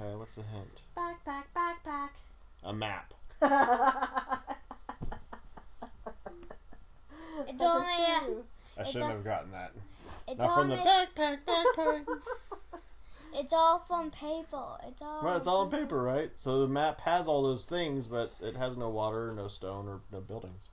Okay, 0.00 0.14
what's 0.16 0.34
the 0.34 0.42
hint? 0.42 0.82
Backpack, 0.96 1.44
backpack. 1.56 2.10
A 2.64 2.72
map. 2.72 3.14
It's 7.48 7.58
That 7.58 7.66
is 7.66 7.74
only 7.74 8.42
a- 8.76 8.80
I 8.80 8.84
shouldn't 8.84 9.10
a- 9.10 9.14
have 9.14 9.24
gotten 9.24 9.50
that. 9.52 9.72
It's 10.28 10.38
Not 10.38 10.48
all 10.50 10.56
from 10.60 10.68
the 10.70 10.76
ma- 10.76 10.84
backpack, 10.84 11.38
backpack. 11.44 12.06
It's 13.34 13.52
all 13.52 13.78
from 13.86 14.10
paper. 14.10 14.76
It's 14.86 15.00
all. 15.00 15.22
well, 15.24 15.36
it's 15.36 15.46
all 15.46 15.62
on 15.62 15.70
paper, 15.70 16.02
right? 16.02 16.30
So 16.34 16.60
the 16.60 16.68
map 16.68 17.00
has 17.02 17.28
all 17.28 17.42
those 17.42 17.64
things, 17.64 18.06
but 18.06 18.32
it 18.42 18.56
has 18.56 18.76
no 18.76 18.90
water, 18.90 19.32
no 19.34 19.48
stone, 19.48 19.88
or 19.88 20.00
no 20.12 20.20
buildings. 20.20 20.68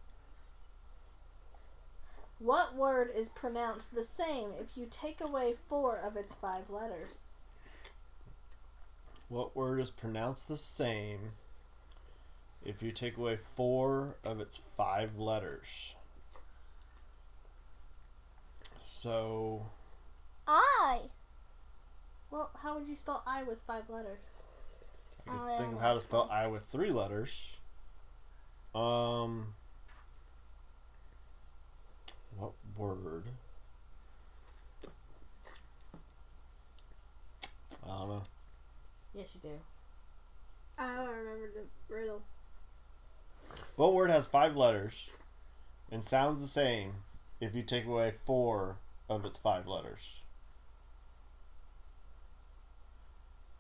What 2.39 2.75
word 2.75 3.09
is 3.13 3.29
pronounced 3.29 3.93
the 3.93 4.03
same 4.03 4.51
if 4.59 4.77
you 4.77 4.87
take 4.89 5.21
away 5.21 5.55
four 5.67 5.97
of 5.97 6.15
its 6.15 6.33
five 6.33 6.69
letters? 6.69 7.33
What 9.27 9.55
word 9.55 9.79
is 9.79 9.91
pronounced 9.91 10.47
the 10.47 10.57
same 10.57 11.33
if 12.65 12.81
you 12.81 12.91
take 12.91 13.17
away 13.17 13.37
four 13.37 14.15
of 14.23 14.39
its 14.39 14.57
five 14.57 15.17
letters? 15.17 15.95
So, 18.81 19.67
I. 20.47 21.01
Well, 22.31 22.51
how 22.61 22.77
would 22.77 22.87
you 22.87 22.95
spell 22.95 23.23
I 23.25 23.43
with 23.43 23.59
five 23.65 23.89
letters? 23.89 24.21
I 25.27 25.31
can 25.31 25.39
Oh, 25.41 25.57
think 25.57 25.73
of 25.73 25.81
how 25.81 25.93
to 25.93 25.99
spell 25.99 26.29
I 26.31 26.47
with 26.47 26.63
three 26.65 26.91
letters. 26.91 27.57
Um, 28.75 29.53
what 32.37 32.53
word? 32.77 33.23
I 37.83 37.87
don't 37.87 38.09
know. 38.09 38.23
Yes, 39.13 39.29
you 39.33 39.49
do. 39.49 39.59
I 40.77 40.95
don't 40.95 41.09
remember 41.09 41.49
the 41.55 41.93
riddle. 41.93 42.21
What 43.75 43.93
word 43.93 44.09
has 44.11 44.27
five 44.27 44.55
letters 44.55 45.09
and 45.91 46.03
sounds 46.03 46.41
the 46.41 46.47
same 46.47 46.93
if 47.41 47.55
you 47.55 47.63
take 47.63 47.85
away 47.85 48.13
four 48.25 48.77
of 49.09 49.25
its 49.25 49.37
five 49.37 49.65
letters? 49.67 50.18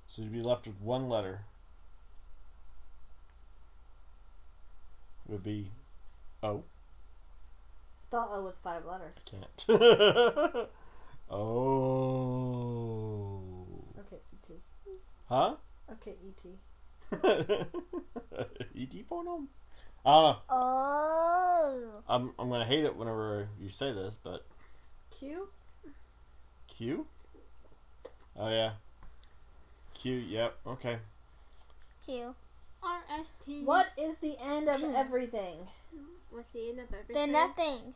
So 0.09 0.23
you'd 0.23 0.33
be 0.33 0.41
left 0.41 0.65
with 0.65 0.81
one 0.81 1.07
letter. 1.07 1.41
Would 5.27 5.43
be 5.43 5.69
O. 6.41 6.63
Spell 8.01 8.27
O 8.33 8.43
with 8.43 8.55
five 8.63 8.85
letters. 8.85 9.13
I 9.15 9.21
Can't. 9.29 9.67
oh. 11.29 11.35
Okay, 13.99 14.17
E.T. 14.33 14.53
Huh? 15.27 15.57
Okay, 15.91 16.15
E.T. 16.25 16.57
E.T. 18.73 19.05
phone? 19.07 19.47
I 20.03 20.11
don't 20.11 20.23
know. 20.23 20.37
Oh. 20.49 22.01
I'm, 22.09 22.33
I'm 22.39 22.49
going 22.49 22.61
to 22.61 22.67
hate 22.67 22.83
it 22.83 22.95
whenever 22.95 23.49
you 23.61 23.69
say 23.69 23.93
this, 23.93 24.17
but 24.23 24.47
Q? 25.11 25.49
Q? 26.67 27.05
Oh, 28.35 28.49
yeah. 28.49 28.71
Q, 29.99 30.13
yep, 30.13 30.55
okay. 30.65 30.97
Q. 32.05 32.33
R 32.81 32.99
S 33.19 33.33
T. 33.45 33.65
What 33.65 33.89
is 33.99 34.19
the 34.19 34.35
end 34.41 34.69
of 34.69 34.81
everything? 34.95 35.67
What's 36.29 36.47
the 36.53 36.69
end 36.69 36.79
of 36.79 36.87
The 37.13 37.27
nothing. 37.27 37.93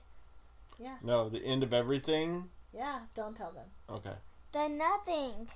Yeah, 0.78 0.98
No, 1.02 1.30
the 1.30 1.46
end 1.46 1.64
of 1.64 1.72
everything? 1.74 2.50
yeah, 2.74 3.02
don't 3.16 3.38
tell 3.38 3.52
them. 3.52 3.68
Okay. 3.90 4.16
The 4.52 4.68
nothing. 4.68 5.48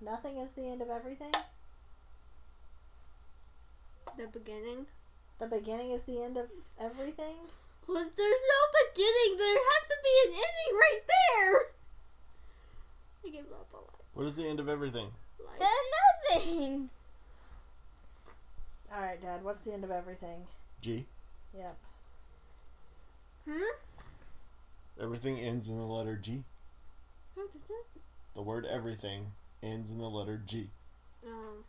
Nothing 0.00 0.38
is 0.38 0.52
the 0.52 0.66
end 0.66 0.82
of 0.82 0.90
everything? 0.90 1.30
The 4.16 4.26
beginning. 4.26 4.86
The 5.38 5.46
beginning 5.46 5.92
is 5.92 6.02
the 6.04 6.20
end 6.20 6.36
of 6.36 6.46
everything? 6.80 7.36
Well, 7.86 7.98
if 7.98 8.16
there's 8.16 8.42
no 8.56 8.60
beginning, 8.90 9.38
there 9.38 9.54
has 9.56 9.82
to 9.88 9.96
be 10.02 10.14
an 10.26 10.32
ending 10.34 10.72
right 10.74 11.00
there. 11.06 11.54
I 13.24 13.28
give 13.30 13.52
up 13.52 13.68
on 13.72 13.82
What 14.14 14.26
is 14.26 14.34
the 14.34 14.48
end 14.48 14.58
of 14.58 14.68
everything? 14.68 15.10
Life. 15.58 15.68
The 16.30 16.34
nothing. 16.34 16.90
Alright, 18.92 19.22
Dad, 19.22 19.44
what's 19.44 19.60
the 19.60 19.72
end 19.72 19.84
of 19.84 19.90
everything? 19.90 20.46
G. 20.80 21.06
Yep. 21.56 21.76
Hmm? 23.48 23.60
Everything 25.00 25.38
ends 25.38 25.68
in 25.68 25.76
the 25.78 25.84
letter 25.84 26.16
G. 26.16 26.42
Oh, 27.38 27.42
that's 27.52 27.70
it? 27.70 27.86
The 28.34 28.42
word 28.42 28.66
everything 28.66 29.26
ends 29.62 29.90
in 29.90 29.98
the 29.98 30.08
letter 30.08 30.40
G. 30.44 30.70
Um, 31.26 31.64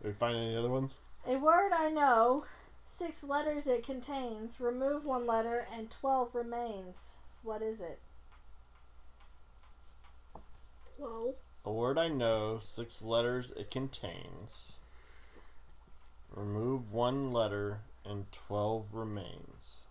Did 0.00 0.08
we 0.08 0.12
find 0.12 0.36
any 0.36 0.56
other 0.56 0.68
ones? 0.70 0.96
A 1.26 1.36
word 1.36 1.72
I 1.74 1.90
know, 1.90 2.44
six 2.98 3.22
letters 3.22 3.68
it 3.68 3.86
contains, 3.86 4.60
remove 4.60 5.04
one 5.04 5.24
letter 5.24 5.68
and 5.72 5.88
12 5.88 6.34
remains. 6.34 7.18
What 7.44 7.62
is 7.62 7.80
it? 7.80 8.00
Whoa. 10.96 11.36
A 11.64 11.72
word 11.72 11.96
I 11.96 12.08
know, 12.08 12.58
six 12.60 13.00
letters 13.00 13.52
it 13.52 13.70
contains. 13.70 14.80
Remove 16.34 16.92
one 16.92 17.32
letter 17.32 17.82
and 18.04 18.32
12 18.32 18.92
remains. 18.92 19.84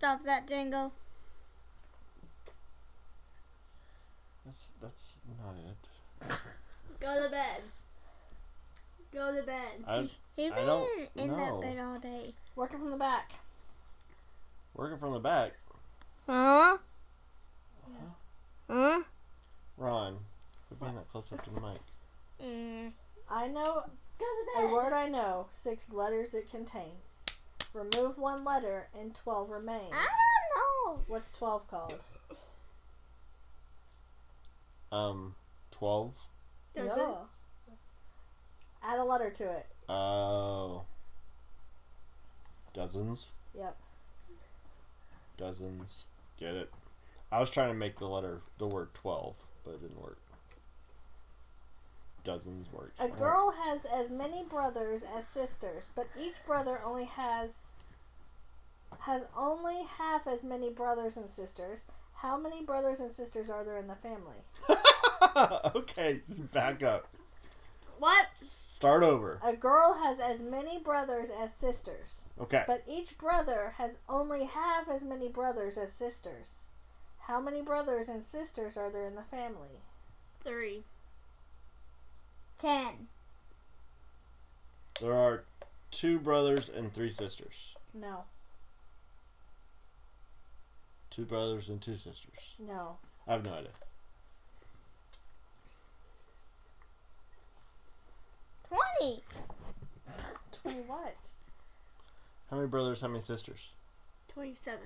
Stop 0.00 0.22
that 0.22 0.48
jingle? 0.48 0.92
That's 4.46 4.72
that's 4.80 5.20
not 5.38 5.54
it. 5.68 6.38
Go 7.00 7.22
to 7.22 7.30
bed. 7.30 7.60
Go 9.12 9.36
to 9.36 9.42
bed. 9.42 9.84
I 9.86 10.08
He's 10.36 10.52
I 10.52 10.54
been 10.54 10.66
don't 10.66 10.88
in 11.16 11.28
know. 11.28 11.36
that 11.36 11.60
bed 11.60 11.78
all 11.84 11.96
day. 11.96 12.32
Working 12.56 12.78
from 12.78 12.92
the 12.92 12.96
back. 12.96 13.30
working 14.74 14.96
from 14.96 15.12
the 15.12 15.20
back. 15.20 15.52
Huh? 16.26 16.78
Huh? 18.70 19.00
Ron, 19.76 20.16
quit 20.68 20.80
being 20.80 20.94
that 20.94 21.08
close 21.08 21.30
up 21.30 21.42
to 21.44 21.50
the 21.50 21.60
mic. 21.60 21.80
Mm. 22.42 22.92
I 23.30 23.48
know 23.48 23.82
Go 24.18 24.26
to 24.56 24.62
a 24.66 24.72
word 24.72 24.94
I 24.94 25.08
know, 25.08 25.46
six 25.50 25.92
letters 25.92 26.32
it 26.34 26.50
contains. 26.50 27.09
Remove 27.74 28.18
one 28.18 28.44
letter 28.44 28.88
and 28.98 29.14
12 29.14 29.50
remains. 29.50 29.92
I 29.92 30.06
don't 30.06 30.96
know. 30.96 31.02
What's 31.06 31.32
12 31.32 31.68
called? 31.68 31.94
Um, 34.90 35.34
12. 35.70 36.26
Does 36.74 36.86
it? 36.86 36.90
Yeah. 36.96 37.14
Add 38.82 38.98
a 38.98 39.04
letter 39.04 39.30
to 39.30 39.44
it. 39.44 39.66
Oh. 39.88 40.82
Dozens. 42.72 43.32
Yep. 43.56 43.76
Dozens. 45.36 46.06
Get 46.38 46.54
it. 46.54 46.70
I 47.30 47.38
was 47.40 47.50
trying 47.50 47.68
to 47.68 47.74
make 47.74 47.98
the 47.98 48.08
letter, 48.08 48.40
the 48.58 48.66
word 48.66 48.92
12, 48.94 49.36
but 49.64 49.72
it 49.72 49.82
didn't 49.82 50.00
work. 50.02 50.18
Dozens 52.24 52.72
works. 52.72 53.00
A 53.00 53.08
girl 53.08 53.54
has 53.62 53.84
as 53.84 54.10
many 54.10 54.44
brothers 54.44 55.04
as 55.16 55.26
sisters, 55.26 55.88
but 55.94 56.06
each 56.20 56.34
brother 56.46 56.80
only 56.84 57.04
has 57.04 57.78
has 59.00 59.24
only 59.36 59.84
half 59.98 60.26
as 60.26 60.44
many 60.44 60.70
brothers 60.70 61.16
and 61.16 61.30
sisters. 61.30 61.84
How 62.16 62.36
many 62.36 62.64
brothers 62.64 63.00
and 63.00 63.12
sisters 63.12 63.48
are 63.48 63.64
there 63.64 63.78
in 63.78 63.86
the 63.86 63.94
family? 63.94 64.44
okay, 65.74 66.20
back 66.52 66.82
up. 66.82 67.08
What? 67.98 68.26
Start 68.34 69.02
over. 69.02 69.40
A 69.44 69.54
girl 69.54 69.98
has 70.02 70.18
as 70.20 70.42
many 70.42 70.78
brothers 70.82 71.30
as 71.30 71.54
sisters, 71.54 72.30
Okay. 72.40 72.64
but 72.66 72.82
each 72.88 73.18
brother 73.18 73.74
has 73.76 73.98
only 74.08 74.44
half 74.44 74.88
as 74.88 75.02
many 75.02 75.28
brothers 75.28 75.76
as 75.78 75.92
sisters. 75.92 76.64
How 77.20 77.40
many 77.40 77.62
brothers 77.62 78.08
and 78.08 78.24
sisters 78.24 78.76
are 78.76 78.90
there 78.90 79.04
in 79.06 79.14
the 79.14 79.22
family? 79.22 79.82
Three. 80.42 80.84
Ten. 82.60 83.08
There 85.00 85.14
are 85.14 85.44
two 85.90 86.18
brothers 86.18 86.68
and 86.68 86.92
three 86.92 87.08
sisters. 87.08 87.74
No, 87.94 88.24
Two 91.08 91.24
brothers 91.24 91.68
and 91.68 91.80
two 91.80 91.96
sisters. 91.96 92.54
no. 92.58 92.98
I 93.26 93.32
have 93.32 93.44
no 93.44 93.52
idea. 93.54 93.70
Twenty. 98.68 99.22
Twenty 100.52 100.82
what? 100.86 101.16
How 102.50 102.56
many 102.56 102.68
brothers, 102.68 103.00
how 103.00 103.08
many 103.08 103.20
sisters? 103.20 103.74
27. 104.32 104.78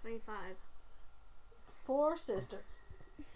25. 0.00 0.34
Four 1.84 2.16
sisters 2.16 2.62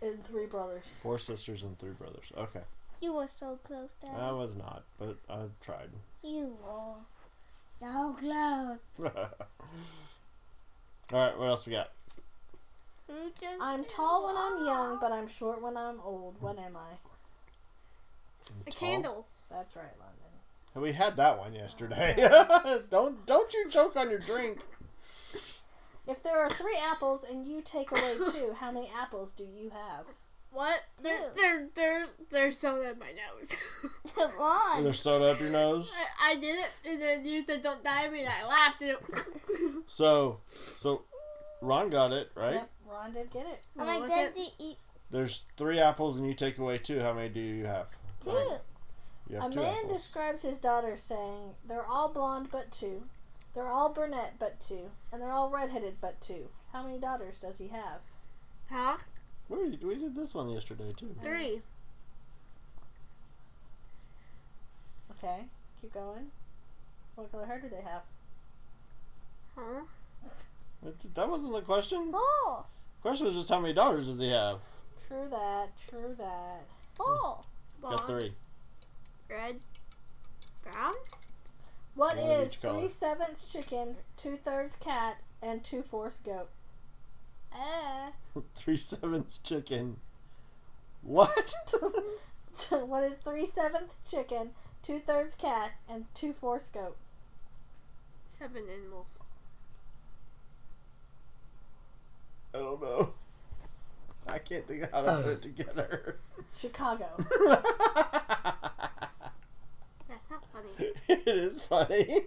and 0.03 0.25
three 0.25 0.47
brothers. 0.47 0.83
Four 1.03 1.19
sisters 1.19 1.63
and 1.63 1.79
three 1.79 1.93
brothers. 1.93 2.33
Okay. 2.37 2.63
You 3.01 3.15
were 3.15 3.27
so 3.27 3.59
close, 3.63 3.95
Dad. 4.01 4.19
I 4.19 4.33
was 4.33 4.57
not, 4.57 4.85
but 4.99 5.19
I 5.29 5.45
tried. 5.61 5.91
you 6.23 6.57
were 6.65 6.95
so 7.69 8.15
close. 8.19 8.79
Alright, 11.13 11.39
what 11.39 11.49
else 11.49 11.67
we 11.67 11.73
got? 11.73 11.91
Just 13.41 13.55
I'm 13.61 13.85
tall 13.85 14.27
when 14.27 14.37
I'm 14.37 14.67
young, 14.67 14.99
but 15.01 15.13
I'm 15.13 15.29
short 15.29 15.63
when 15.63 15.77
I'm 15.77 16.01
old. 16.01 16.37
What 16.41 16.59
am 16.59 16.77
I? 16.77 16.97
A 18.67 18.71
Tall? 18.71 18.89
candle. 18.89 19.27
That's 19.51 19.77
right, 19.77 19.85
London. 19.99 20.83
We 20.83 20.93
had 20.93 21.17
that 21.17 21.39
one 21.39 21.55
yesterday. 21.55 22.15
don't 22.91 23.25
don't 23.27 23.53
you 23.55 23.69
choke 23.71 23.97
on 23.97 24.11
your 24.11 24.19
drink. 24.19 24.59
If 26.09 26.23
there 26.23 26.41
are 26.41 26.51
three 26.51 26.79
apples 26.91 27.25
and 27.29 27.47
you 27.47 27.63
take 27.63 27.91
away 27.91 28.17
two, 28.33 28.55
how 28.59 28.71
many 28.71 28.91
apples 28.97 29.33
do 29.33 29.45
you 29.45 29.71
have? 29.71 30.07
What? 30.57 30.81
They're, 31.03 31.19
Two. 31.19 31.25
they're, 31.37 31.69
they're, 31.75 32.07
they're 32.31 32.51
soda 32.51 32.93
in 32.93 32.99
my 32.99 33.13
nose. 33.13 33.55
Come 34.15 34.31
on. 34.41 34.85
There's 34.85 35.01
soda 35.01 35.27
up 35.33 35.41
your 35.41 35.51
nose. 35.51 35.93
I, 36.23 36.33
I 36.33 36.35
did 36.37 36.59
it, 36.59 36.71
and 36.89 37.03
then 37.03 37.27
you 37.27 37.45
said 37.47 37.61
don't 37.61 37.85
die 37.85 38.05
at 38.05 38.13
me, 38.13 38.21
and 38.21 38.31
I 38.31 38.47
laughed. 38.49 38.81
And 38.81 38.91
it, 38.93 39.83
So 39.87 40.41
so 40.49 41.03
Ron 41.61 41.91
got 41.91 42.13
it, 42.13 42.31
right? 42.35 42.55
Yep, 42.55 42.71
Ron 42.91 43.13
did 43.13 43.31
get 43.31 43.45
it. 43.47 43.61
I'm 43.79 43.87
like, 43.87 44.09
does 44.09 44.33
he 44.35 44.49
eat 44.59 44.79
There's 45.11 45.45
three 45.59 45.79
apples 45.79 46.17
and 46.17 46.27
you 46.27 46.33
take 46.33 46.57
away 46.57 46.79
two. 46.79 47.01
How 47.01 47.13
many 47.13 47.29
do 47.29 47.41
you 47.41 47.67
have? 47.67 47.89
two? 48.25 48.31
You 49.29 49.39
A 49.43 49.51
two 49.51 49.61
man 49.61 49.77
apples. 49.85 49.93
describes 49.93 50.41
his 50.43 50.59
daughter 50.59 50.97
saying, 50.97 51.55
They're 51.69 51.85
all 51.85 52.13
blonde 52.15 52.49
but 52.51 52.73
two. 52.73 53.03
They're 53.55 53.69
all 53.69 53.93
brunette 53.93 54.37
but 54.39 54.59
two. 54.61 54.91
And 55.13 55.21
they're 55.21 55.33
all 55.33 55.51
redheaded 55.51 55.97
but 56.01 56.21
two. 56.23 56.49
How 56.73 56.83
many 56.83 56.99
daughters 56.99 57.41
does 57.41 57.59
he 57.59 57.69
have? 57.69 58.01
huh? 58.71 58.97
Where 59.49 59.61
we 59.67 59.77
did 59.97 60.15
this 60.15 60.35
one 60.35 60.49
yesterday 60.51 60.93
too. 60.97 61.15
Three. 61.21 61.63
Okay, 65.13 65.45
keep 65.81 65.93
going. 65.95 66.31
What 67.15 67.31
color 67.33 67.47
hair 67.47 67.61
do 67.61 67.69
they 67.69 67.83
have? 67.83 68.03
Huh? 69.57 69.83
That- 70.83 71.15
That 71.15 71.31
wasn't 71.31 71.53
the 71.55 71.63
question. 71.63 72.13
Four. 72.13 72.65
question 73.03 73.27
was 73.27 73.35
just 73.37 73.49
how 73.49 73.61
many 73.61 73.73
daughters 73.73 74.07
does 74.07 74.19
he 74.19 74.31
have? 74.31 74.61
True 75.09 75.29
that, 75.31 75.71
true 75.89 76.15
that. 76.19 76.63
Four. 76.95 77.45
Blonde, 77.81 77.99
Got 77.99 78.07
three. 78.07 78.35
red, 79.31 79.61
brown. 80.63 80.95
What 81.95 82.17
One 82.17 82.27
is 82.27 82.55
three 82.57 82.89
sevenths 82.89 83.51
chicken, 83.53 83.97
two 84.17 84.37
thirds 84.37 84.77
cat, 84.77 85.19
and 85.41 85.63
two 85.65 85.83
fourths 85.83 86.21
goat? 86.21 86.49
Uh, 87.53 88.11
three 88.55 88.77
sevenths 88.77 89.39
chicken. 89.39 89.97
What? 91.03 91.55
what 92.71 93.05
is 93.05 93.17
three 93.17 93.47
sevenths 93.47 93.99
chicken, 94.11 94.51
two 94.83 94.99
thirds 94.99 95.37
cat, 95.37 95.73
and 95.89 96.07
two 96.15 96.33
fourths 96.33 96.69
goat? 96.69 96.97
Seven 98.29 98.63
animals. 98.69 99.19
I 102.55 102.59
don't 102.59 102.83
know. 102.83 103.13
I 104.29 104.39
can't 104.39 104.67
think 104.67 104.83
of 104.83 104.91
how 104.91 105.03
to 105.03 105.23
put 105.23 105.33
it 105.33 105.43
together. 105.57 106.17
Chicago. 106.59 107.07
That's 110.09 110.31
not 110.31 110.43
funny. 110.53 110.93
it 111.09 111.29
is 111.29 111.63
funny. 111.63 112.21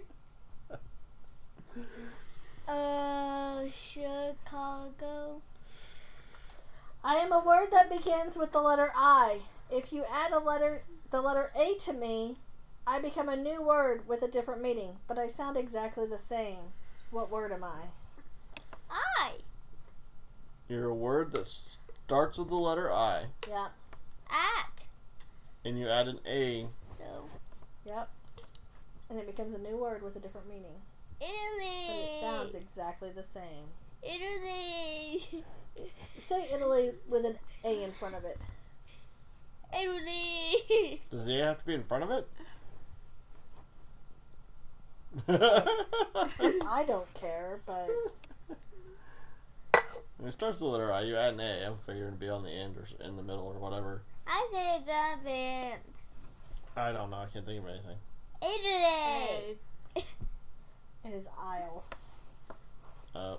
uh, 2.68 3.64
Chicago. 4.30 5.42
I 7.02 7.14
am 7.16 7.32
a 7.32 7.44
word 7.44 7.68
that 7.72 7.90
begins 7.90 8.36
with 8.36 8.52
the 8.52 8.60
letter 8.60 8.92
I. 8.94 9.40
If 9.70 9.92
you 9.92 10.04
add 10.12 10.32
a 10.32 10.38
letter, 10.38 10.82
the 11.10 11.20
letter 11.20 11.50
A 11.58 11.74
to 11.86 11.92
me, 11.92 12.36
I 12.86 13.00
become 13.00 13.28
a 13.28 13.36
new 13.36 13.62
word 13.62 14.06
with 14.06 14.22
a 14.22 14.28
different 14.28 14.62
meaning, 14.62 14.96
but 15.08 15.18
I 15.18 15.28
sound 15.28 15.56
exactly 15.56 16.06
the 16.06 16.18
same. 16.18 16.58
What 17.10 17.30
word 17.30 17.52
am 17.52 17.64
I? 17.64 17.86
I. 18.90 19.32
You're 20.68 20.88
a 20.88 20.94
word 20.94 21.32
that 21.32 21.46
starts 21.46 22.38
with 22.38 22.48
the 22.48 22.54
letter 22.54 22.90
I, 22.92 23.24
Yep, 23.48 23.70
At. 24.30 24.86
and 25.64 25.78
you 25.78 25.88
add 25.88 26.06
an 26.08 26.20
A. 26.26 26.66
So, 26.98 27.24
yep. 27.84 28.08
And 29.08 29.18
it 29.18 29.26
becomes 29.26 29.54
a 29.54 29.58
new 29.58 29.76
word 29.76 30.02
with 30.02 30.14
a 30.14 30.20
different 30.20 30.48
meaning, 30.48 30.80
Italy. 31.20 31.86
but 31.88 31.96
it 31.96 32.20
sounds 32.20 32.54
exactly 32.54 33.10
the 33.10 33.24
same. 33.24 33.66
Italy. 34.02 35.44
Say 36.18 36.48
Italy 36.52 36.92
with 37.08 37.24
an 37.24 37.38
A 37.64 37.84
in 37.84 37.92
front 37.92 38.14
of 38.14 38.24
it. 38.24 38.38
Italy. 39.72 41.00
Does 41.10 41.24
the 41.26 41.40
A 41.40 41.44
have 41.44 41.58
to 41.58 41.66
be 41.66 41.74
in 41.74 41.84
front 41.84 42.04
of 42.04 42.10
it? 42.10 42.28
I 45.28 46.84
don't 46.86 47.12
care, 47.14 47.60
but 47.66 47.88
When 50.18 50.28
it 50.28 50.32
starts 50.32 50.60
with 50.60 50.70
the 50.70 50.78
letter 50.78 50.92
I, 50.92 51.00
you 51.02 51.16
add 51.16 51.34
an 51.34 51.40
A. 51.40 51.66
I'm 51.66 51.78
figuring 51.78 52.12
to 52.12 52.18
be 52.18 52.28
on 52.28 52.44
the 52.44 52.50
end 52.50 52.76
or 52.76 52.84
in 53.04 53.16
the 53.16 53.22
middle 53.22 53.46
or 53.46 53.58
whatever. 53.58 54.02
I 54.26 54.48
say 54.52 54.76
it's 54.76 54.88
on 54.88 55.24
the 55.24 55.30
end. 55.30 55.80
I 56.76 56.92
don't 56.92 57.10
know. 57.10 57.16
I 57.16 57.26
can't 57.26 57.44
think 57.44 57.62
of 57.62 57.68
anything. 57.68 57.96
Italy. 58.42 59.58
it 59.96 61.12
is 61.12 61.26
aisle. 61.38 61.84
Uh, 63.14 63.36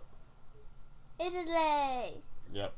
Italy. 1.22 2.22
yep. 2.54 2.74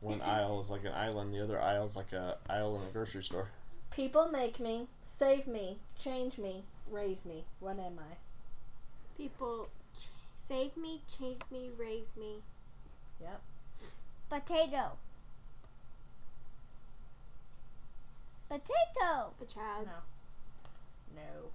One 0.00 0.20
aisle 0.24 0.60
is 0.60 0.70
like 0.70 0.84
an 0.84 0.92
island. 0.94 1.34
The 1.34 1.42
other 1.42 1.60
aisle 1.60 1.84
is 1.84 1.96
like 1.96 2.12
a 2.12 2.36
aisle 2.48 2.76
in 2.76 2.88
a 2.88 2.92
grocery 2.92 3.22
store. 3.22 3.48
People 3.90 4.28
make 4.28 4.60
me, 4.60 4.86
save 5.02 5.46
me, 5.46 5.78
change 5.98 6.38
me, 6.38 6.62
raise 6.90 7.24
me. 7.24 7.44
What 7.58 7.78
am 7.78 7.98
I? 7.98 8.14
People 9.16 9.70
ch- 9.98 10.08
save 10.44 10.76
me, 10.76 11.00
change 11.18 11.40
me, 11.50 11.70
raise 11.76 12.12
me. 12.16 12.42
Yep. 13.20 13.40
Potato. 14.30 14.92
Potato. 18.48 19.32
A 19.40 19.44
child. 19.46 19.88
No. 21.14 21.50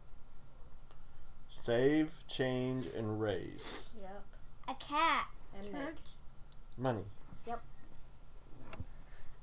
Save, 1.49 2.11
change, 2.27 2.87
and 2.97 3.21
raise. 3.21 3.91
Yep. 4.01 4.23
A 4.67 4.73
cat. 4.83 5.27
And 5.57 5.71
make. 5.73 5.81
Church. 5.83 5.97
Money. 6.77 7.03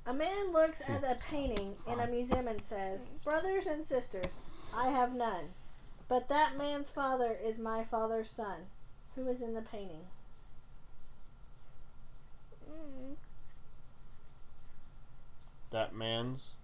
A 0.07 0.13
man 0.13 0.51
looks 0.51 0.81
at 0.89 1.03
a 1.03 1.15
painting 1.29 1.75
in 1.87 1.99
a 1.99 2.07
museum 2.07 2.47
and 2.47 2.59
says, 2.59 3.11
Brothers 3.23 3.67
and 3.67 3.85
sisters, 3.85 4.39
I 4.75 4.87
have 4.89 5.13
none. 5.13 5.45
But 6.09 6.27
that 6.27 6.57
man's 6.57 6.89
father 6.89 7.37
is 7.41 7.59
my 7.59 7.83
father's 7.83 8.29
son. 8.29 8.61
Who 9.15 9.27
is 9.29 9.43
in 9.43 9.53
the 9.53 9.61
painting? 9.61 10.07
Mm. 12.69 13.15
That 15.69 15.93
man's 15.93 16.55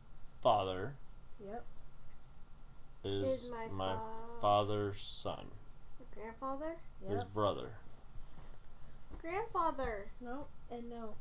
father 0.41 0.95
Yep. 1.39 1.63
is, 3.03 3.43
Is 3.45 3.49
my 3.51 3.67
my 3.67 3.93
fa- 3.95 4.01
father's 4.41 4.99
son. 4.99 5.51
Grandfather. 6.15 6.75
His 7.07 7.23
brother. 7.23 7.69
Grandfather. 9.31 10.07
No 10.21 10.45
and 10.71 10.89
no. 10.89 11.15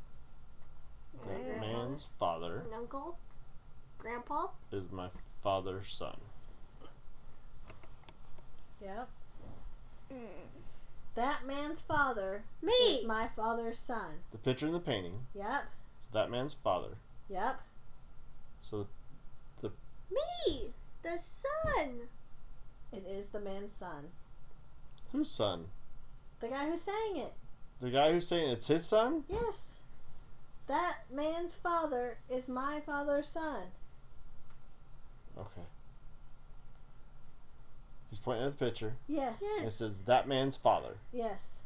That 1.13 1.25
Grandfather. 1.43 1.59
man's 1.59 2.03
father 2.03 2.63
An 2.67 2.73
uncle. 2.73 3.17
Grandpa. 3.97 4.47
is 4.71 4.89
my 4.91 5.09
father's 5.43 5.91
son. 5.91 6.15
Yep. 8.81 9.09
Mm. 10.11 10.17
That 11.15 11.45
man's 11.45 11.81
father 11.81 12.43
Me. 12.61 12.71
is 12.71 13.05
my 13.05 13.27
father's 13.27 13.77
son. 13.79 14.19
The 14.31 14.37
picture 14.37 14.67
in 14.67 14.73
the 14.73 14.79
painting 14.79 15.25
Yep. 15.35 15.63
is 16.01 16.07
that 16.13 16.29
man's 16.31 16.53
father. 16.53 16.97
Yep. 17.29 17.55
So 18.61 18.87
the 19.61 19.71
Me. 20.11 20.71
The 21.01 21.17
son. 21.17 22.07
It 22.93 23.05
is 23.05 23.29
the 23.29 23.39
man's 23.41 23.73
son. 23.73 24.09
whose 25.11 25.29
son? 25.29 25.65
The 26.39 26.47
guy 26.49 26.69
who 26.69 26.77
sang 26.77 27.15
it. 27.17 27.33
The 27.79 27.89
guy 27.89 28.11
who's 28.11 28.27
saying 28.27 28.49
it's 28.49 28.67
his 28.67 28.85
son? 28.85 29.23
Yes. 29.29 29.79
That 30.67 30.95
man's 31.13 31.55
father 31.55 32.17
is 32.29 32.47
my 32.47 32.81
father's 32.85 33.27
son. 33.27 33.67
Okay. 35.37 35.61
He's 38.09 38.19
pointing 38.19 38.45
at 38.45 38.57
the 38.57 38.65
picture. 38.65 38.95
Yes. 39.07 39.41
And 39.57 39.67
it 39.67 39.71
says 39.71 40.01
that 40.01 40.27
man's 40.27 40.57
father. 40.57 40.97
Yes. 41.13 41.59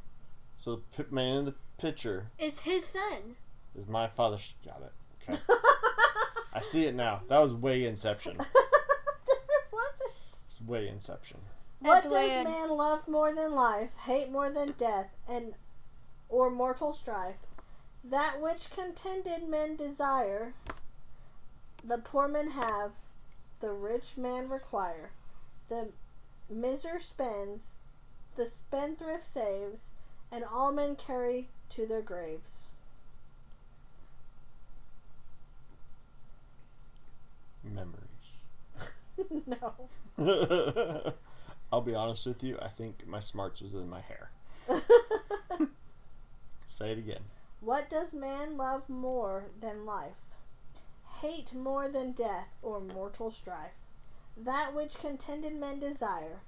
So 0.58 0.76
the 0.76 1.04
pi- 1.04 1.13
man 1.15 1.38
in 1.38 1.45
the 1.45 1.56
picture 1.78 2.28
is 2.38 2.62
his 2.62 2.86
son. 2.86 3.38
is 3.76 3.88
my 3.88 4.08
father. 4.08 4.38
Got 4.65 4.82
it. 4.82 5.30
Okay. 5.30 5.39
I 6.54 6.62
see 6.62 6.86
it 6.86 6.93
now. 6.93 7.21
That 7.30 7.39
was 7.39 7.54
way 7.54 7.86
Inception. 7.86 8.38
there 8.38 8.45
wasn't. 9.71 10.12
It's 10.45 10.62
way 10.62 10.88
Inception. 10.88 11.39
What 11.80 12.04
That's 12.04 12.13
does 12.13 12.45
man 12.45 12.69
love 12.69 13.08
more 13.08 13.34
than 13.34 13.54
life, 13.56 13.89
hate 14.06 14.32
more 14.32 14.52
than 14.52 14.74
death, 14.78 15.10
and 15.28 15.54
or 16.32 16.50
mortal 16.50 16.94
strife? 16.94 17.36
That 18.04 18.38
which 18.41 18.72
contented 18.72 19.48
men 19.48 19.76
desire, 19.76 20.56
the 21.84 22.00
poor 22.00 22.28
men 22.28 22.52
have, 22.52 22.94
the 23.60 23.72
rich 23.72 24.17
man 24.17 24.50
require. 24.50 25.12
The 25.70 25.89
miser 26.50 27.00
spends, 27.00 27.74
the 28.36 28.48
spendthrift 28.48 29.26
saves, 29.26 29.91
and 30.32 30.44
all 30.44 30.72
men 30.72 30.96
carry 30.96 31.50
to 31.70 31.86
their 31.86 32.02
graves. 32.02 32.70
Memories. 37.63 38.08
no. 40.17 41.13
I'll 41.72 41.82
be 41.82 41.96
honest 41.96 42.26
with 42.26 42.44
you. 42.44 42.58
I 42.62 42.67
think 42.67 43.08
my 43.08 43.20
smarts 43.20 43.62
was 43.62 43.74
in 43.74 43.89
my 43.89 44.02
hair. 44.02 44.32
Say 46.71 46.93
it 46.93 46.99
again. 46.99 47.23
What 47.60 47.89
does 47.89 48.13
man 48.13 48.55
love 48.55 48.88
more 48.88 49.43
than 49.60 49.86
life? 49.86 50.15
Hate 51.19 51.53
more 51.53 51.89
than 51.89 52.13
death 52.13 52.47
or 52.62 52.79
mortal 52.79 53.29
strife? 53.29 53.73
That 54.38 54.73
which 54.73 54.97
contented 54.97 55.53
men 55.53 55.81
desire, 55.81 56.39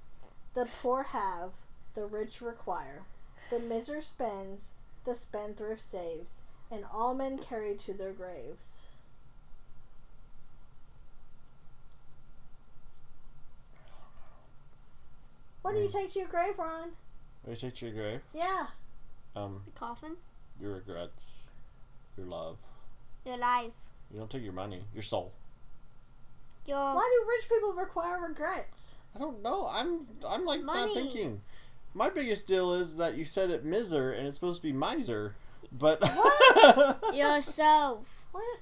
the 0.53 0.65
poor 0.81 1.03
have, 1.03 1.51
the 1.93 2.05
rich 2.05 2.41
require. 2.41 3.01
The 3.49 3.59
miser 3.59 3.99
spends, 3.99 4.75
the 5.03 5.13
spendthrift 5.13 5.81
saves, 5.81 6.43
and 6.71 6.86
all 6.91 7.13
men 7.13 7.38
carry 7.38 7.75
to 7.75 7.93
their 7.93 8.13
graves. 8.13 8.88
What 15.63 15.73
do 15.73 15.81
you 15.81 15.88
hmm. 15.88 15.97
take 15.97 16.13
to 16.13 16.19
your 16.19 16.29
grave, 16.29 16.57
Ron? 16.57 16.93
Will 17.43 17.51
you 17.51 17.57
take 17.57 17.75
to 17.75 17.88
your 17.88 17.93
grave? 17.93 18.21
Yeah. 18.33 18.67
Um, 19.36 19.62
The 19.65 19.72
coffin. 19.72 20.15
your 20.60 20.76
regrets, 20.76 21.38
your 22.17 22.28
love. 22.28 22.58
Your 23.26 23.38
life. 23.38 23.72
You 24.12 24.19
don't 24.19 24.30
take 24.30 24.43
your 24.43 24.54
money, 24.54 24.84
your 24.93 25.04
soul. 25.04 25.34
Your. 26.65 26.78
Why 26.78 27.19
do 27.24 27.30
rich 27.30 27.50
people 27.50 27.74
require 27.74 28.22
regrets? 28.28 28.96
I 29.15 29.19
don't 29.19 29.41
know. 29.41 29.67
I'm 29.72 30.08
I'm 30.28 30.46
like 30.46 30.63
not 30.63 30.93
thinking. 30.93 31.41
My 31.93 32.10
biggest 32.10 32.48
deal 32.48 32.74
is 32.74 32.98
that 32.98 33.15
you 33.17 33.26
said 33.26 33.50
it 33.50 33.63
miser 33.65 34.12
and 34.12 34.26
it's 34.28 34.36
supposed 34.36 34.62
to 34.62 34.67
be 34.67 34.74
miser, 34.74 35.36
but 35.72 36.02
Yourself. 37.13 38.26
What? 38.32 38.60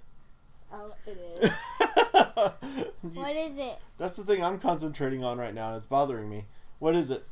Oh, 0.74 0.94
it 1.06 1.18
is. 1.42 1.50
You- 1.50 3.10
What 3.22 3.36
is 3.36 3.58
it? 3.58 3.78
That's 3.98 4.16
the 4.16 4.24
thing 4.24 4.44
I'm 4.44 4.58
concentrating 4.60 5.24
on 5.24 5.38
right 5.38 5.54
now, 5.54 5.70
and 5.70 5.78
it's 5.78 5.86
bothering 5.88 6.30
me. 6.30 6.46
What 6.80 6.96
is 6.96 7.10
it? 7.12 7.26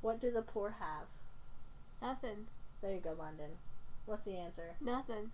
What 0.00 0.20
do 0.20 0.30
the 0.30 0.42
poor 0.42 0.76
have? 0.80 1.06
Nothing. 2.02 2.46
There 2.82 2.92
you 2.94 3.00
go, 3.00 3.12
London. 3.18 3.50
What's 4.06 4.24
the 4.24 4.36
answer? 4.36 4.74
Nothing. 4.80 5.32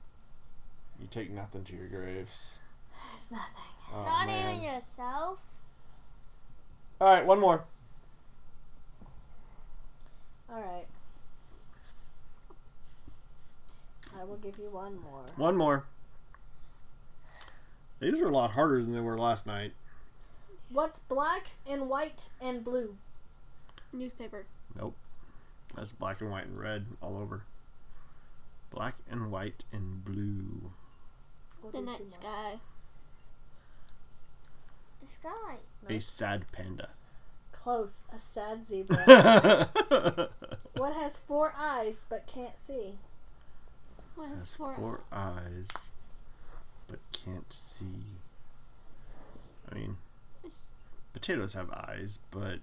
You 1.00 1.06
take 1.10 1.30
nothing 1.30 1.64
to 1.64 1.76
your 1.76 1.86
graves. 1.88 2.58
It's 3.14 3.30
nothing. 3.30 3.44
Oh, 3.94 4.04
Not 4.04 4.26
man. 4.26 4.54
even 4.54 4.64
yourself. 4.64 5.38
All 7.00 7.14
right, 7.14 7.24
one 7.26 7.38
more. 7.38 7.64
All 10.50 10.60
right. 10.60 10.86
I 14.18 14.24
will 14.24 14.36
give 14.36 14.58
you 14.58 14.70
one 14.70 14.98
more. 15.02 15.22
One 15.36 15.56
more. 15.56 15.84
These 18.00 18.20
are 18.22 18.28
a 18.28 18.32
lot 18.32 18.52
harder 18.52 18.82
than 18.82 18.92
they 18.94 19.00
were 19.00 19.18
last 19.18 19.46
night. 19.46 19.72
What's 20.70 20.98
black 21.00 21.48
and 21.68 21.88
white 21.88 22.30
and 22.40 22.64
blue? 22.64 22.96
Newspaper. 23.92 24.46
That's 25.74 25.92
black 25.92 26.20
and 26.22 26.30
white 26.30 26.46
and 26.46 26.58
red 26.58 26.86
all 27.02 27.16
over. 27.18 27.42
Black 28.70 28.94
and 29.10 29.30
white 29.30 29.64
and 29.72 30.04
blue. 30.04 30.70
We'll 31.62 31.72
The 31.72 31.78
do 31.80 31.84
two 31.84 31.90
night 31.92 32.10
sky. 32.10 32.60
The 35.00 35.06
sky. 35.06 35.56
A 35.88 36.00
sad 36.00 36.50
panda. 36.52 36.90
Close. 37.52 38.02
A 38.14 38.18
sad 38.18 38.66
zebra. 38.66 38.96
what 40.76 40.94
has 40.94 41.18
four 41.18 41.52
eyes 41.58 42.00
but 42.08 42.26
can't 42.26 42.56
see? 42.56 42.94
What 44.14 44.28
has 44.30 44.38
Has 44.40 44.54
four? 44.54 44.74
four 44.76 45.00
eyes, 45.12 45.90
but 46.88 47.00
can't 47.12 47.52
see. 47.52 48.20
I 49.70 49.74
mean, 49.74 49.96
Is- 50.44 50.68
potatoes 51.12 51.52
have 51.54 51.70
eyes, 51.70 52.18
but 52.30 52.60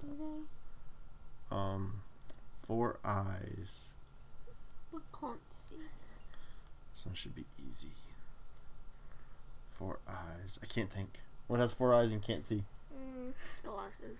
Do 0.00 0.08
they? 0.18 0.42
Um, 1.50 2.02
four 2.62 2.98
eyes. 3.04 3.94
What 4.90 5.02
can't 5.18 5.38
see? 5.50 5.76
This 6.92 7.06
one 7.06 7.14
should 7.14 7.34
be 7.34 7.44
easy. 7.58 7.88
Four 9.78 9.98
eyes. 10.08 10.58
I 10.62 10.66
can't 10.66 10.90
think. 10.90 11.20
What 11.46 11.60
has 11.60 11.72
four 11.72 11.94
eyes 11.94 12.12
and 12.12 12.22
can't 12.22 12.44
see? 12.44 12.64
Mm. 12.94 13.32
Glasses. 13.62 14.18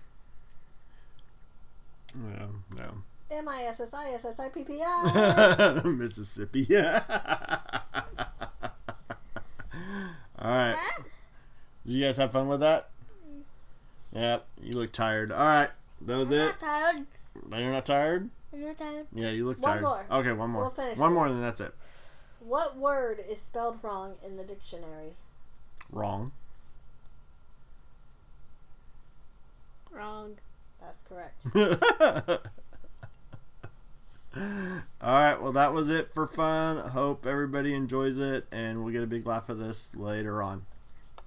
Yeah, 2.15 2.47
yeah. 2.77 2.91
M 3.37 3.47
I 3.47 3.63
S 3.63 3.79
S 3.79 3.93
I 3.93 4.11
S 4.11 4.25
S 4.25 4.39
I 4.39 4.49
P 4.49 4.63
P 4.63 4.81
I. 4.85 5.81
Mississippi. 5.85 6.67
All 10.39 10.49
right. 10.49 10.75
Did 11.85 11.93
you 11.93 12.03
guys 12.05 12.17
have 12.17 12.31
fun 12.31 12.47
with 12.47 12.59
that? 12.61 12.89
Yep. 14.13 14.45
You 14.61 14.73
look 14.75 14.91
tired. 14.91 15.31
All 15.31 15.45
right. 15.45 15.69
That 16.01 16.17
was 16.17 16.31
I'm 16.31 16.37
it. 16.39 16.45
not 16.45 16.59
tired. 16.59 17.05
Now 17.49 17.57
you're 17.57 17.71
not 17.71 17.85
tired? 17.85 18.29
I'm 18.53 18.61
not 18.61 18.77
tired. 18.77 19.07
Yeah, 19.13 19.29
you 19.29 19.45
look 19.47 19.59
One 19.61 19.71
tired. 19.71 19.81
more. 19.81 20.05
Okay, 20.11 20.31
one 20.33 20.49
more. 20.49 20.61
We'll 20.63 20.71
finish 20.71 20.97
one 20.97 21.13
more, 21.13 21.27
and 21.27 21.35
then 21.35 21.41
that's 21.41 21.61
it. 21.61 21.73
What 22.39 22.75
word 22.77 23.23
is 23.29 23.39
spelled 23.41 23.83
wrong 23.83 24.15
in 24.25 24.35
the 24.37 24.43
dictionary? 24.43 25.13
Wrong. 25.91 26.31
Wrong. 29.91 30.37
That's 30.81 30.97
correct. 31.07 31.45
All 34.35 34.41
right, 35.01 35.41
well, 35.41 35.51
that 35.51 35.73
was 35.73 35.89
it 35.89 36.11
for 36.13 36.25
fun. 36.25 36.77
Hope 36.89 37.25
everybody 37.25 37.73
enjoys 37.73 38.17
it, 38.17 38.47
and 38.51 38.83
we'll 38.83 38.93
get 38.93 39.03
a 39.03 39.07
big 39.07 39.25
laugh 39.27 39.49
of 39.49 39.59
this 39.59 39.93
later 39.95 40.41
on. 40.41 40.65